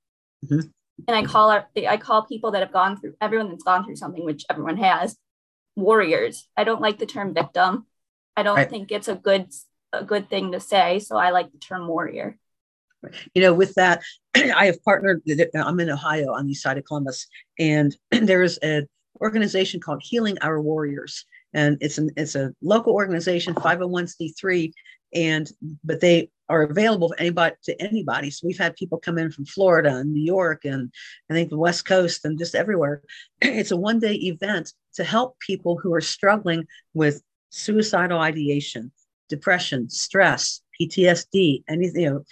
Mm-hmm. 0.43 0.67
And 1.07 1.15
I 1.15 1.23
call 1.23 1.51
our, 1.51 1.67
I 1.87 1.97
call 1.97 2.25
people 2.25 2.51
that 2.51 2.61
have 2.61 2.73
gone 2.73 2.99
through 2.99 3.13
everyone 3.21 3.49
that's 3.49 3.63
gone 3.63 3.85
through 3.85 3.95
something, 3.95 4.25
which 4.25 4.45
everyone 4.49 4.77
has, 4.77 5.15
warriors. 5.75 6.47
I 6.57 6.63
don't 6.63 6.81
like 6.81 6.99
the 6.99 7.05
term 7.05 7.33
victim. 7.33 7.85
I 8.35 8.43
don't 8.43 8.57
right. 8.57 8.69
think 8.69 8.91
it's 8.91 9.07
a 9.07 9.15
good 9.15 9.47
a 9.93 10.03
good 10.03 10.29
thing 10.29 10.51
to 10.51 10.59
say. 10.59 10.99
So 10.99 11.17
I 11.17 11.31
like 11.31 11.51
the 11.51 11.57
term 11.59 11.87
warrior. 11.87 12.37
You 13.33 13.41
know, 13.41 13.53
with 13.53 13.73
that, 13.75 14.03
I 14.35 14.65
have 14.65 14.83
partnered. 14.83 15.21
I'm 15.55 15.79
in 15.79 15.89
Ohio 15.89 16.33
on 16.33 16.47
the 16.47 16.53
side 16.53 16.77
of 16.77 16.85
Columbus, 16.85 17.27
and 17.57 17.95
there's 18.11 18.57
an 18.57 18.87
organization 19.21 19.79
called 19.79 20.01
Healing 20.03 20.37
Our 20.41 20.61
Warriors, 20.61 21.25
and 21.53 21.77
it's 21.81 21.97
an 21.97 22.09
it's 22.17 22.35
a 22.35 22.53
local 22.61 22.93
organization 22.93 23.53
501c3 23.55 24.71
and 25.13 25.51
but 25.83 25.99
they 25.99 26.29
are 26.47 26.63
available 26.63 27.09
for 27.09 27.19
anybody 27.19 27.55
to 27.63 27.81
anybody. 27.81 28.29
So 28.29 28.47
we've 28.47 28.57
had 28.57 28.75
people 28.75 28.97
come 28.97 29.17
in 29.17 29.31
from 29.31 29.45
florida 29.45 29.95
and 29.97 30.13
new 30.13 30.23
york 30.23 30.65
and 30.65 30.91
i 31.29 31.33
think 31.33 31.49
the 31.49 31.57
west 31.57 31.85
coast 31.85 32.25
and 32.25 32.37
just 32.37 32.55
everywhere. 32.55 33.01
It's 33.41 33.71
a 33.71 33.77
one 33.77 33.99
day 33.99 34.13
event 34.13 34.73
to 34.95 35.03
help 35.03 35.39
people 35.39 35.77
who 35.77 35.93
are 35.93 36.01
struggling 36.01 36.65
with 36.93 37.21
suicidal 37.49 38.19
ideation 38.19 38.91
depression 39.27 39.89
stress 39.89 40.61
ptsd 40.79 41.63
anything 41.69 42.01
you 42.01 42.09
know 42.09 42.23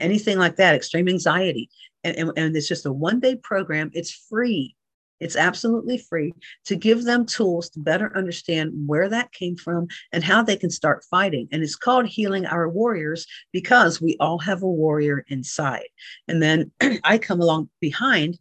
anything 0.00 0.38
like 0.38 0.56
that 0.56 0.74
extreme 0.74 1.08
anxiety. 1.08 1.68
And, 2.04 2.16
and, 2.16 2.32
and 2.36 2.56
it's 2.56 2.68
just 2.68 2.86
a 2.86 2.92
one 2.92 3.18
day 3.18 3.36
program. 3.36 3.90
It's 3.92 4.12
free 4.12 4.75
it's 5.20 5.36
absolutely 5.36 5.98
free 5.98 6.32
to 6.66 6.76
give 6.76 7.04
them 7.04 7.26
tools 7.26 7.70
to 7.70 7.80
better 7.80 8.16
understand 8.16 8.72
where 8.86 9.08
that 9.08 9.32
came 9.32 9.56
from 9.56 9.88
and 10.12 10.22
how 10.22 10.42
they 10.42 10.56
can 10.56 10.70
start 10.70 11.04
fighting. 11.10 11.48
And 11.52 11.62
it's 11.62 11.76
called 11.76 12.06
Healing 12.06 12.46
Our 12.46 12.68
Warriors 12.68 13.26
because 13.52 14.00
we 14.00 14.16
all 14.20 14.38
have 14.38 14.62
a 14.62 14.68
warrior 14.68 15.24
inside. 15.28 15.86
And 16.28 16.42
then 16.42 16.70
I 17.04 17.18
come 17.18 17.40
along 17.40 17.70
behind 17.80 18.38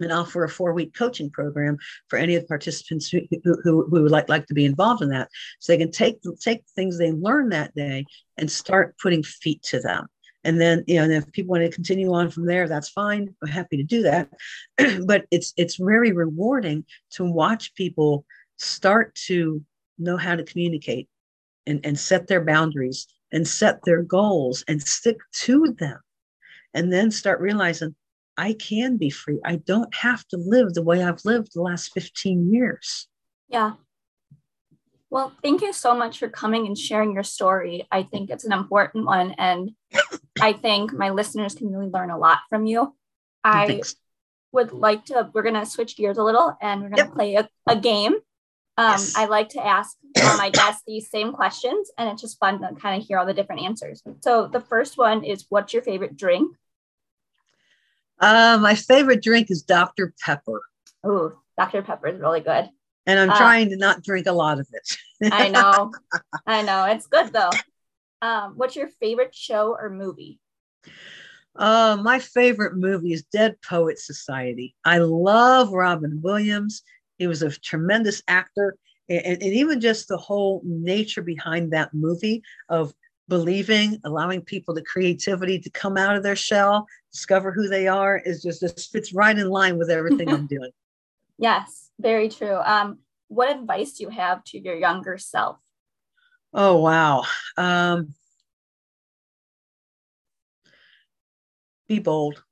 and 0.00 0.12
offer 0.12 0.44
a 0.44 0.48
four 0.48 0.72
week 0.72 0.94
coaching 0.94 1.30
program 1.30 1.76
for 2.08 2.18
any 2.18 2.36
of 2.36 2.42
the 2.42 2.48
participants 2.48 3.08
who, 3.08 3.20
who, 3.42 3.60
who, 3.62 4.02
would 4.02 4.12
like, 4.12 4.28
like 4.28 4.46
to 4.46 4.54
be 4.54 4.64
involved 4.64 5.02
in 5.02 5.08
that. 5.08 5.28
So 5.58 5.72
they 5.72 5.78
can 5.78 5.90
take, 5.90 6.18
take 6.40 6.62
things 6.76 6.98
they 6.98 7.10
learn 7.10 7.48
that 7.48 7.74
day 7.74 8.04
and 8.36 8.50
start 8.50 8.96
putting 9.02 9.24
feet 9.24 9.62
to 9.64 9.80
them 9.80 10.06
and 10.48 10.58
then 10.58 10.82
you 10.86 10.96
know 10.96 11.04
and 11.04 11.12
if 11.12 11.30
people 11.32 11.52
want 11.52 11.62
to 11.62 11.70
continue 11.70 12.10
on 12.10 12.30
from 12.30 12.46
there 12.46 12.66
that's 12.66 12.88
fine 12.88 13.34
i'm 13.42 13.48
happy 13.48 13.76
to 13.76 13.82
do 13.82 14.02
that. 14.02 14.30
But 15.06 15.26
it's 15.30 15.52
it's 15.56 15.76
very 15.76 16.12
rewarding 16.12 16.84
to 17.12 17.24
watch 17.24 17.74
people 17.74 18.24
start 18.56 19.14
to 19.26 19.62
know 19.98 20.16
how 20.16 20.34
to 20.36 20.44
communicate 20.44 21.08
and, 21.66 21.80
and 21.84 21.98
set 21.98 22.28
their 22.28 22.44
boundaries 22.44 23.06
and 23.30 23.46
set 23.46 23.84
their 23.84 24.02
goals 24.02 24.64
and 24.68 24.82
stick 24.82 25.18
to 25.44 25.76
them. 25.78 25.98
And 26.72 26.92
then 26.92 27.10
start 27.10 27.40
realizing 27.40 27.94
i 28.38 28.54
can 28.54 28.96
be 28.96 29.10
free. 29.10 29.40
I 29.44 29.56
don't 29.56 29.94
have 29.94 30.26
to 30.28 30.38
live 30.38 30.72
the 30.72 30.82
way 30.82 31.02
i've 31.02 31.24
lived 31.26 31.50
the 31.54 31.62
last 31.62 31.92
15 31.92 32.52
years. 32.52 33.06
Yeah 33.48 33.72
well, 35.10 35.32
thank 35.42 35.62
you 35.62 35.72
so 35.72 35.94
much 35.94 36.18
for 36.18 36.28
coming 36.28 36.66
and 36.66 36.76
sharing 36.76 37.12
your 37.12 37.22
story. 37.22 37.86
I 37.90 38.02
think 38.02 38.30
it's 38.30 38.44
an 38.44 38.52
important 38.52 39.06
one. 39.06 39.32
And 39.38 39.70
I 40.40 40.52
think 40.52 40.92
my 40.92 41.10
listeners 41.10 41.54
can 41.54 41.72
really 41.72 41.90
learn 41.90 42.10
a 42.10 42.18
lot 42.18 42.38
from 42.50 42.66
you. 42.66 42.94
I 43.42 43.66
Thanks. 43.66 43.96
would 44.52 44.72
like 44.72 45.06
to, 45.06 45.30
we're 45.32 45.42
going 45.42 45.54
to 45.54 45.66
switch 45.66 45.96
gears 45.96 46.18
a 46.18 46.22
little 46.22 46.56
and 46.60 46.82
we're 46.82 46.90
going 46.90 46.98
to 46.98 47.04
yep. 47.04 47.14
play 47.14 47.34
a, 47.36 47.48
a 47.66 47.76
game. 47.76 48.14
Um, 48.76 48.92
yes. 48.92 49.16
I 49.16 49.24
like 49.24 49.48
to 49.50 49.64
ask 49.64 49.96
my 50.16 50.50
guests 50.50 50.82
these 50.86 51.10
same 51.10 51.32
questions, 51.32 51.90
and 51.98 52.08
it's 52.08 52.22
just 52.22 52.38
fun 52.38 52.60
to 52.60 52.80
kind 52.80 53.00
of 53.00 53.04
hear 53.04 53.18
all 53.18 53.26
the 53.26 53.34
different 53.34 53.62
answers. 53.62 54.04
So, 54.20 54.46
the 54.46 54.60
first 54.60 54.96
one 54.96 55.24
is 55.24 55.46
What's 55.48 55.72
your 55.72 55.82
favorite 55.82 56.16
drink? 56.16 56.56
Uh, 58.20 58.56
my 58.62 58.76
favorite 58.76 59.20
drink 59.20 59.50
is 59.50 59.62
Dr. 59.62 60.14
Pepper. 60.24 60.62
Oh, 61.02 61.32
Dr. 61.58 61.82
Pepper 61.82 62.06
is 62.06 62.20
really 62.20 62.38
good 62.38 62.70
and 63.08 63.18
I'm 63.18 63.30
uh, 63.30 63.38
trying 63.38 63.70
to 63.70 63.76
not 63.76 64.02
drink 64.02 64.26
a 64.26 64.32
lot 64.32 64.60
of 64.60 64.68
it. 64.72 65.32
I 65.32 65.48
know. 65.48 65.92
I 66.46 66.62
know. 66.62 66.84
It's 66.84 67.06
good 67.06 67.32
though. 67.32 67.50
Um, 68.20 68.52
what's 68.56 68.76
your 68.76 68.88
favorite 69.00 69.34
show 69.34 69.76
or 69.80 69.88
movie? 69.88 70.38
Uh, 71.56 71.98
my 72.00 72.18
favorite 72.18 72.76
movie 72.76 73.12
is 73.12 73.24
Dead 73.24 73.56
Poet 73.66 73.98
Society. 73.98 74.76
I 74.84 74.98
love 74.98 75.72
Robin 75.72 76.20
Williams. 76.22 76.82
He 77.16 77.26
was 77.26 77.42
a 77.42 77.50
tremendous 77.50 78.22
actor. 78.28 78.76
And, 79.08 79.42
and 79.42 79.42
even 79.42 79.80
just 79.80 80.06
the 80.06 80.18
whole 80.18 80.60
nature 80.64 81.22
behind 81.22 81.72
that 81.72 81.94
movie 81.94 82.42
of 82.68 82.92
believing, 83.26 83.98
allowing 84.04 84.42
people 84.42 84.74
the 84.74 84.82
creativity 84.82 85.58
to 85.58 85.70
come 85.70 85.96
out 85.96 86.14
of 86.14 86.22
their 86.22 86.36
shell, 86.36 86.86
discover 87.10 87.52
who 87.52 87.68
they 87.68 87.88
are, 87.88 88.18
is 88.18 88.42
just, 88.42 88.60
just 88.60 88.92
fits 88.92 89.14
right 89.14 89.36
in 89.36 89.48
line 89.48 89.78
with 89.78 89.90
everything 89.90 90.28
I'm 90.28 90.46
doing. 90.50 90.70
Yes, 91.38 91.87
very 92.00 92.28
true. 92.28 92.56
Um, 92.56 92.98
what 93.28 93.50
advice 93.50 93.94
do 93.94 94.04
you 94.04 94.10
have 94.10 94.42
to 94.44 94.58
your 94.58 94.76
younger 94.76 95.18
self? 95.18 95.58
Oh, 96.52 96.80
wow. 96.80 97.24
Um, 97.56 98.14
be 101.88 101.98
bold, 101.98 102.42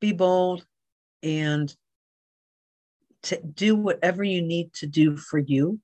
be 0.00 0.12
bold, 0.12 0.64
and 1.22 1.74
to 3.22 3.40
do 3.40 3.76
whatever 3.76 4.22
you 4.24 4.42
need 4.42 4.72
to 4.74 4.86
do 4.86 5.16
for 5.16 5.38
you. 5.38 5.80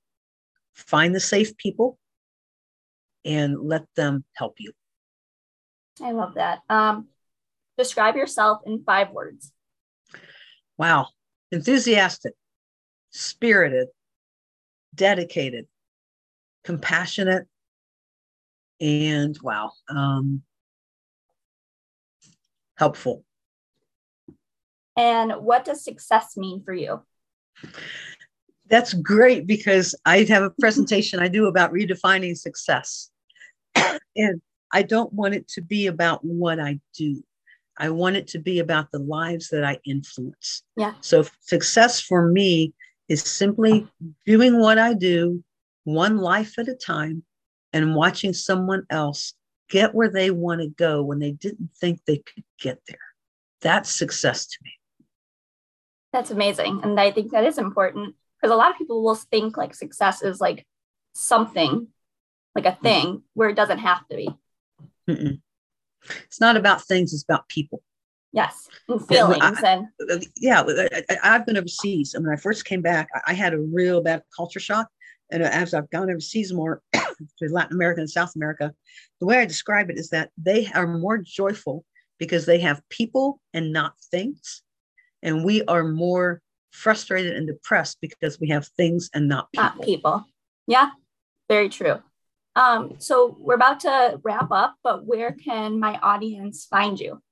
Find 0.74 1.14
the 1.14 1.20
safe 1.20 1.56
people 1.56 1.98
and 3.24 3.58
let 3.60 3.84
them 3.96 4.24
help 4.34 4.56
you. 4.58 4.72
I 6.02 6.12
love 6.12 6.34
that. 6.34 6.60
Um, 6.68 7.08
Describe 7.78 8.16
yourself 8.16 8.62
in 8.66 8.82
five 8.82 9.12
words. 9.12 9.52
Wow. 10.76 11.10
Enthusiastic, 11.52 12.34
spirited, 13.10 13.88
dedicated, 14.94 15.66
compassionate, 16.64 17.46
and 18.80 19.38
wow, 19.42 19.72
um, 19.88 20.42
helpful. 22.76 23.24
And 24.96 25.32
what 25.32 25.64
does 25.64 25.84
success 25.84 26.36
mean 26.36 26.62
for 26.64 26.72
you? 26.72 27.02
That's 28.68 28.92
great 28.92 29.46
because 29.46 29.94
I 30.04 30.24
have 30.24 30.42
a 30.42 30.50
presentation 30.50 31.20
I 31.20 31.28
do 31.28 31.46
about 31.46 31.72
redefining 31.72 32.36
success. 32.36 33.10
and 34.16 34.40
I 34.72 34.82
don't 34.82 35.12
want 35.12 35.34
it 35.34 35.48
to 35.48 35.62
be 35.62 35.86
about 35.86 36.24
what 36.24 36.60
I 36.60 36.80
do. 36.96 37.22
I 37.78 37.90
want 37.90 38.16
it 38.16 38.26
to 38.28 38.38
be 38.38 38.58
about 38.58 38.90
the 38.90 38.98
lives 38.98 39.48
that 39.50 39.64
I 39.64 39.78
influence. 39.86 40.62
Yeah. 40.76 40.94
So 41.00 41.24
success 41.40 42.00
for 42.00 42.28
me 42.28 42.74
is 43.08 43.22
simply 43.22 43.88
doing 44.26 44.58
what 44.58 44.78
I 44.78 44.94
do 44.94 45.42
one 45.84 46.18
life 46.18 46.58
at 46.58 46.68
a 46.68 46.74
time 46.74 47.22
and 47.72 47.94
watching 47.94 48.32
someone 48.32 48.84
else 48.90 49.34
get 49.70 49.94
where 49.94 50.10
they 50.10 50.30
want 50.30 50.60
to 50.60 50.68
go 50.68 51.02
when 51.02 51.18
they 51.18 51.32
didn't 51.32 51.70
think 51.78 52.00
they 52.04 52.18
could 52.18 52.44
get 52.60 52.80
there. 52.88 52.98
That's 53.60 53.90
success 53.90 54.46
to 54.46 54.58
me. 54.62 54.72
That's 56.12 56.30
amazing. 56.30 56.80
And 56.82 56.98
I 56.98 57.10
think 57.10 57.32
that 57.32 57.44
is 57.44 57.58
important 57.58 58.14
because 58.40 58.52
a 58.52 58.56
lot 58.56 58.70
of 58.70 58.78
people 58.78 59.02
will 59.02 59.14
think 59.14 59.56
like 59.56 59.74
success 59.74 60.22
is 60.22 60.40
like 60.40 60.66
something, 61.14 61.88
like 62.54 62.66
a 62.66 62.70
mm-hmm. 62.70 62.82
thing, 62.82 63.22
where 63.34 63.48
it 63.48 63.56
doesn't 63.56 63.78
have 63.78 64.06
to 64.08 64.16
be. 64.16 64.30
Mm-mm. 65.08 65.40
It's 66.24 66.40
not 66.40 66.56
about 66.56 66.82
things, 66.82 67.12
it's 67.12 67.24
about 67.24 67.48
people. 67.48 67.82
Yes, 68.32 68.68
and 68.88 69.06
feelings 69.08 69.62
I, 69.62 69.72
and 69.72 69.86
uh, 70.10 70.18
yeah. 70.36 70.62
I, 71.22 71.28
have 71.28 71.46
been 71.46 71.56
overseas, 71.56 72.14
and 72.14 72.24
when 72.26 72.34
I 72.34 72.40
first 72.40 72.66
came 72.66 72.82
back, 72.82 73.08
I 73.26 73.32
had 73.32 73.54
a 73.54 73.58
real 73.58 74.02
bad 74.02 74.22
culture 74.36 74.60
shock. 74.60 74.88
And 75.30 75.42
as 75.42 75.74
I've 75.74 75.90
gone 75.90 76.10
overseas 76.10 76.52
more 76.52 76.82
to 76.92 77.48
Latin 77.48 77.76
America 77.76 78.00
and 78.00 78.10
South 78.10 78.34
America, 78.36 78.72
the 79.20 79.26
way 79.26 79.38
I 79.38 79.46
describe 79.46 79.90
it 79.90 79.98
is 79.98 80.10
that 80.10 80.30
they 80.36 80.68
are 80.74 80.86
more 80.86 81.18
joyful 81.18 81.84
because 82.18 82.46
they 82.46 82.58
have 82.60 82.82
people 82.90 83.40
and 83.54 83.72
not 83.72 83.94
things, 84.10 84.62
and 85.22 85.44
we 85.44 85.64
are 85.64 85.84
more 85.84 86.42
frustrated 86.70 87.34
and 87.34 87.46
depressed 87.46 87.98
because 88.00 88.38
we 88.38 88.48
have 88.50 88.68
things 88.76 89.08
and 89.14 89.26
not 89.26 89.50
people. 89.52 89.64
Not 89.64 89.82
people. 89.82 90.24
Yeah, 90.66 90.90
very 91.48 91.70
true. 91.70 92.02
Um, 92.56 92.96
so 92.98 93.36
we're 93.38 93.54
about 93.54 93.80
to 93.80 94.20
wrap 94.22 94.50
up, 94.50 94.74
but 94.82 95.06
where 95.06 95.32
can 95.32 95.78
my 95.78 95.98
audience 96.02 96.66
find 96.66 96.98
you? 96.98 97.22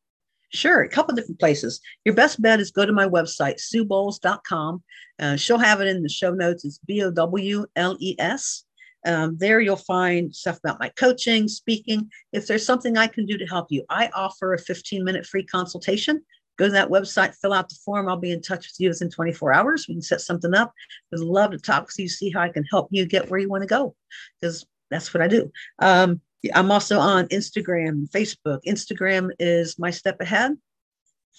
Sure, 0.52 0.82
a 0.82 0.88
couple 0.88 1.14
different 1.14 1.40
places. 1.40 1.80
Your 2.04 2.14
best 2.14 2.40
bet 2.40 2.60
is 2.60 2.70
go 2.70 2.86
to 2.86 2.92
my 2.92 3.06
website, 3.06 3.60
suebowles.com. 3.60 4.82
Uh, 5.18 5.36
she'll 5.36 5.58
have 5.58 5.80
it 5.80 5.88
in 5.88 6.02
the 6.02 6.08
show 6.08 6.32
notes. 6.32 6.64
It's 6.64 6.78
B 6.78 7.02
O 7.02 7.10
W 7.10 7.66
L 7.74 7.96
E 8.00 8.14
S. 8.18 8.64
Um, 9.04 9.36
there 9.38 9.60
you'll 9.60 9.76
find 9.76 10.34
stuff 10.34 10.58
about 10.58 10.80
my 10.80 10.88
coaching, 10.90 11.46
speaking. 11.46 12.10
If 12.32 12.46
there's 12.46 12.66
something 12.66 12.96
I 12.96 13.06
can 13.06 13.24
do 13.24 13.38
to 13.38 13.46
help 13.46 13.68
you, 13.70 13.84
I 13.88 14.10
offer 14.14 14.54
a 14.54 14.58
15 14.58 15.04
minute 15.04 15.26
free 15.26 15.44
consultation. 15.44 16.22
Go 16.56 16.66
to 16.66 16.72
that 16.72 16.88
website, 16.88 17.34
fill 17.36 17.52
out 17.52 17.68
the 17.68 17.76
form. 17.84 18.08
I'll 18.08 18.16
be 18.16 18.32
in 18.32 18.40
touch 18.40 18.66
with 18.66 18.76
you 18.78 18.88
within 18.88 19.10
24 19.10 19.52
hours. 19.52 19.86
We 19.86 19.94
can 19.94 20.02
set 20.02 20.22
something 20.22 20.54
up. 20.54 20.72
Would 21.12 21.20
love 21.20 21.50
to 21.50 21.58
talk 21.58 21.86
with 21.86 21.98
you, 21.98 22.08
see 22.08 22.30
how 22.30 22.40
I 22.40 22.48
can 22.48 22.64
help 22.64 22.88
you 22.90 23.04
get 23.06 23.30
where 23.30 23.38
you 23.38 23.48
want 23.48 23.62
to 23.62 23.68
go, 23.68 23.94
because 24.40 24.64
that's 24.90 25.12
what 25.12 25.22
I 25.22 25.28
do. 25.28 25.52
Um, 25.80 26.20
I'm 26.54 26.70
also 26.70 26.98
on 26.98 27.28
Instagram, 27.28 28.10
Facebook. 28.10 28.60
Instagram 28.66 29.30
is 29.38 29.78
my 29.78 29.90
step 29.90 30.20
ahead. 30.20 30.52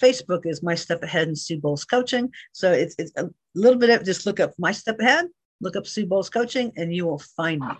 Facebook 0.02 0.46
is 0.46 0.62
my 0.62 0.76
step 0.76 1.04
ahead 1.04 1.28
and 1.28 1.38
Sue 1.38 1.60
Bowles 1.60 1.86
coaching. 1.86 2.32
So 2.52 2.72
it's, 2.72 2.96
it's 3.00 3.12
a 3.17 3.30
little 3.56 3.80
bit 3.80 3.89
of 3.89 4.06
just 4.06 4.26
look 4.26 4.39
up 4.39 4.54
my 4.58 4.72
step 4.72 5.00
ahead, 5.00 5.26
look 5.62 5.76
up 5.76 5.88
Sue 5.88 6.06
Bowles 6.06 6.30
coaching, 6.30 6.72
and 6.78 6.93
you 6.93 7.06
will 7.06 7.20
find 7.36 7.62
me. 7.62 7.74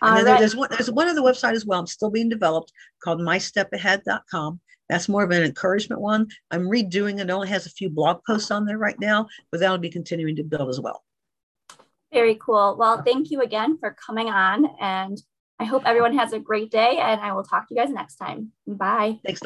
And 0.00 0.16
then 0.16 0.24
right. 0.24 0.38
there's 0.38 0.56
one 0.56 0.68
there's 0.70 0.90
one 0.90 1.08
other 1.08 1.20
website 1.20 1.52
as 1.52 1.64
well. 1.64 1.78
I'm 1.78 1.86
still 1.86 2.10
being 2.10 2.28
developed 2.28 2.72
called 3.02 3.20
mystepahead.com. 3.20 4.60
That's 4.88 5.08
more 5.08 5.22
of 5.22 5.30
an 5.30 5.42
encouragement 5.42 6.00
one. 6.00 6.26
I'm 6.50 6.64
redoing 6.64 7.20
it. 7.20 7.28
it 7.28 7.30
only 7.30 7.48
has 7.48 7.66
a 7.66 7.70
few 7.70 7.88
blog 7.88 8.20
posts 8.26 8.50
on 8.50 8.66
there 8.66 8.78
right 8.78 8.98
now, 8.98 9.28
but 9.50 9.60
that'll 9.60 9.78
be 9.78 9.88
continuing 9.88 10.36
to 10.36 10.42
build 10.42 10.68
as 10.68 10.80
well. 10.80 11.04
Very 12.12 12.34
cool. 12.34 12.76
Well, 12.78 13.02
thank 13.02 13.30
you 13.30 13.40
again 13.40 13.78
for 13.78 13.96
coming 14.04 14.28
on 14.28 14.66
and 14.80 15.18
I 15.62 15.64
hope 15.64 15.84
everyone 15.86 16.18
has 16.18 16.32
a 16.32 16.40
great 16.40 16.72
day 16.72 16.98
and 16.98 17.20
I 17.20 17.32
will 17.32 17.44
talk 17.44 17.68
to 17.68 17.74
you 17.74 17.80
guys 17.80 17.90
next 17.90 18.16
time. 18.16 18.50
Bye. 18.66 19.20
Thanks. 19.24 19.40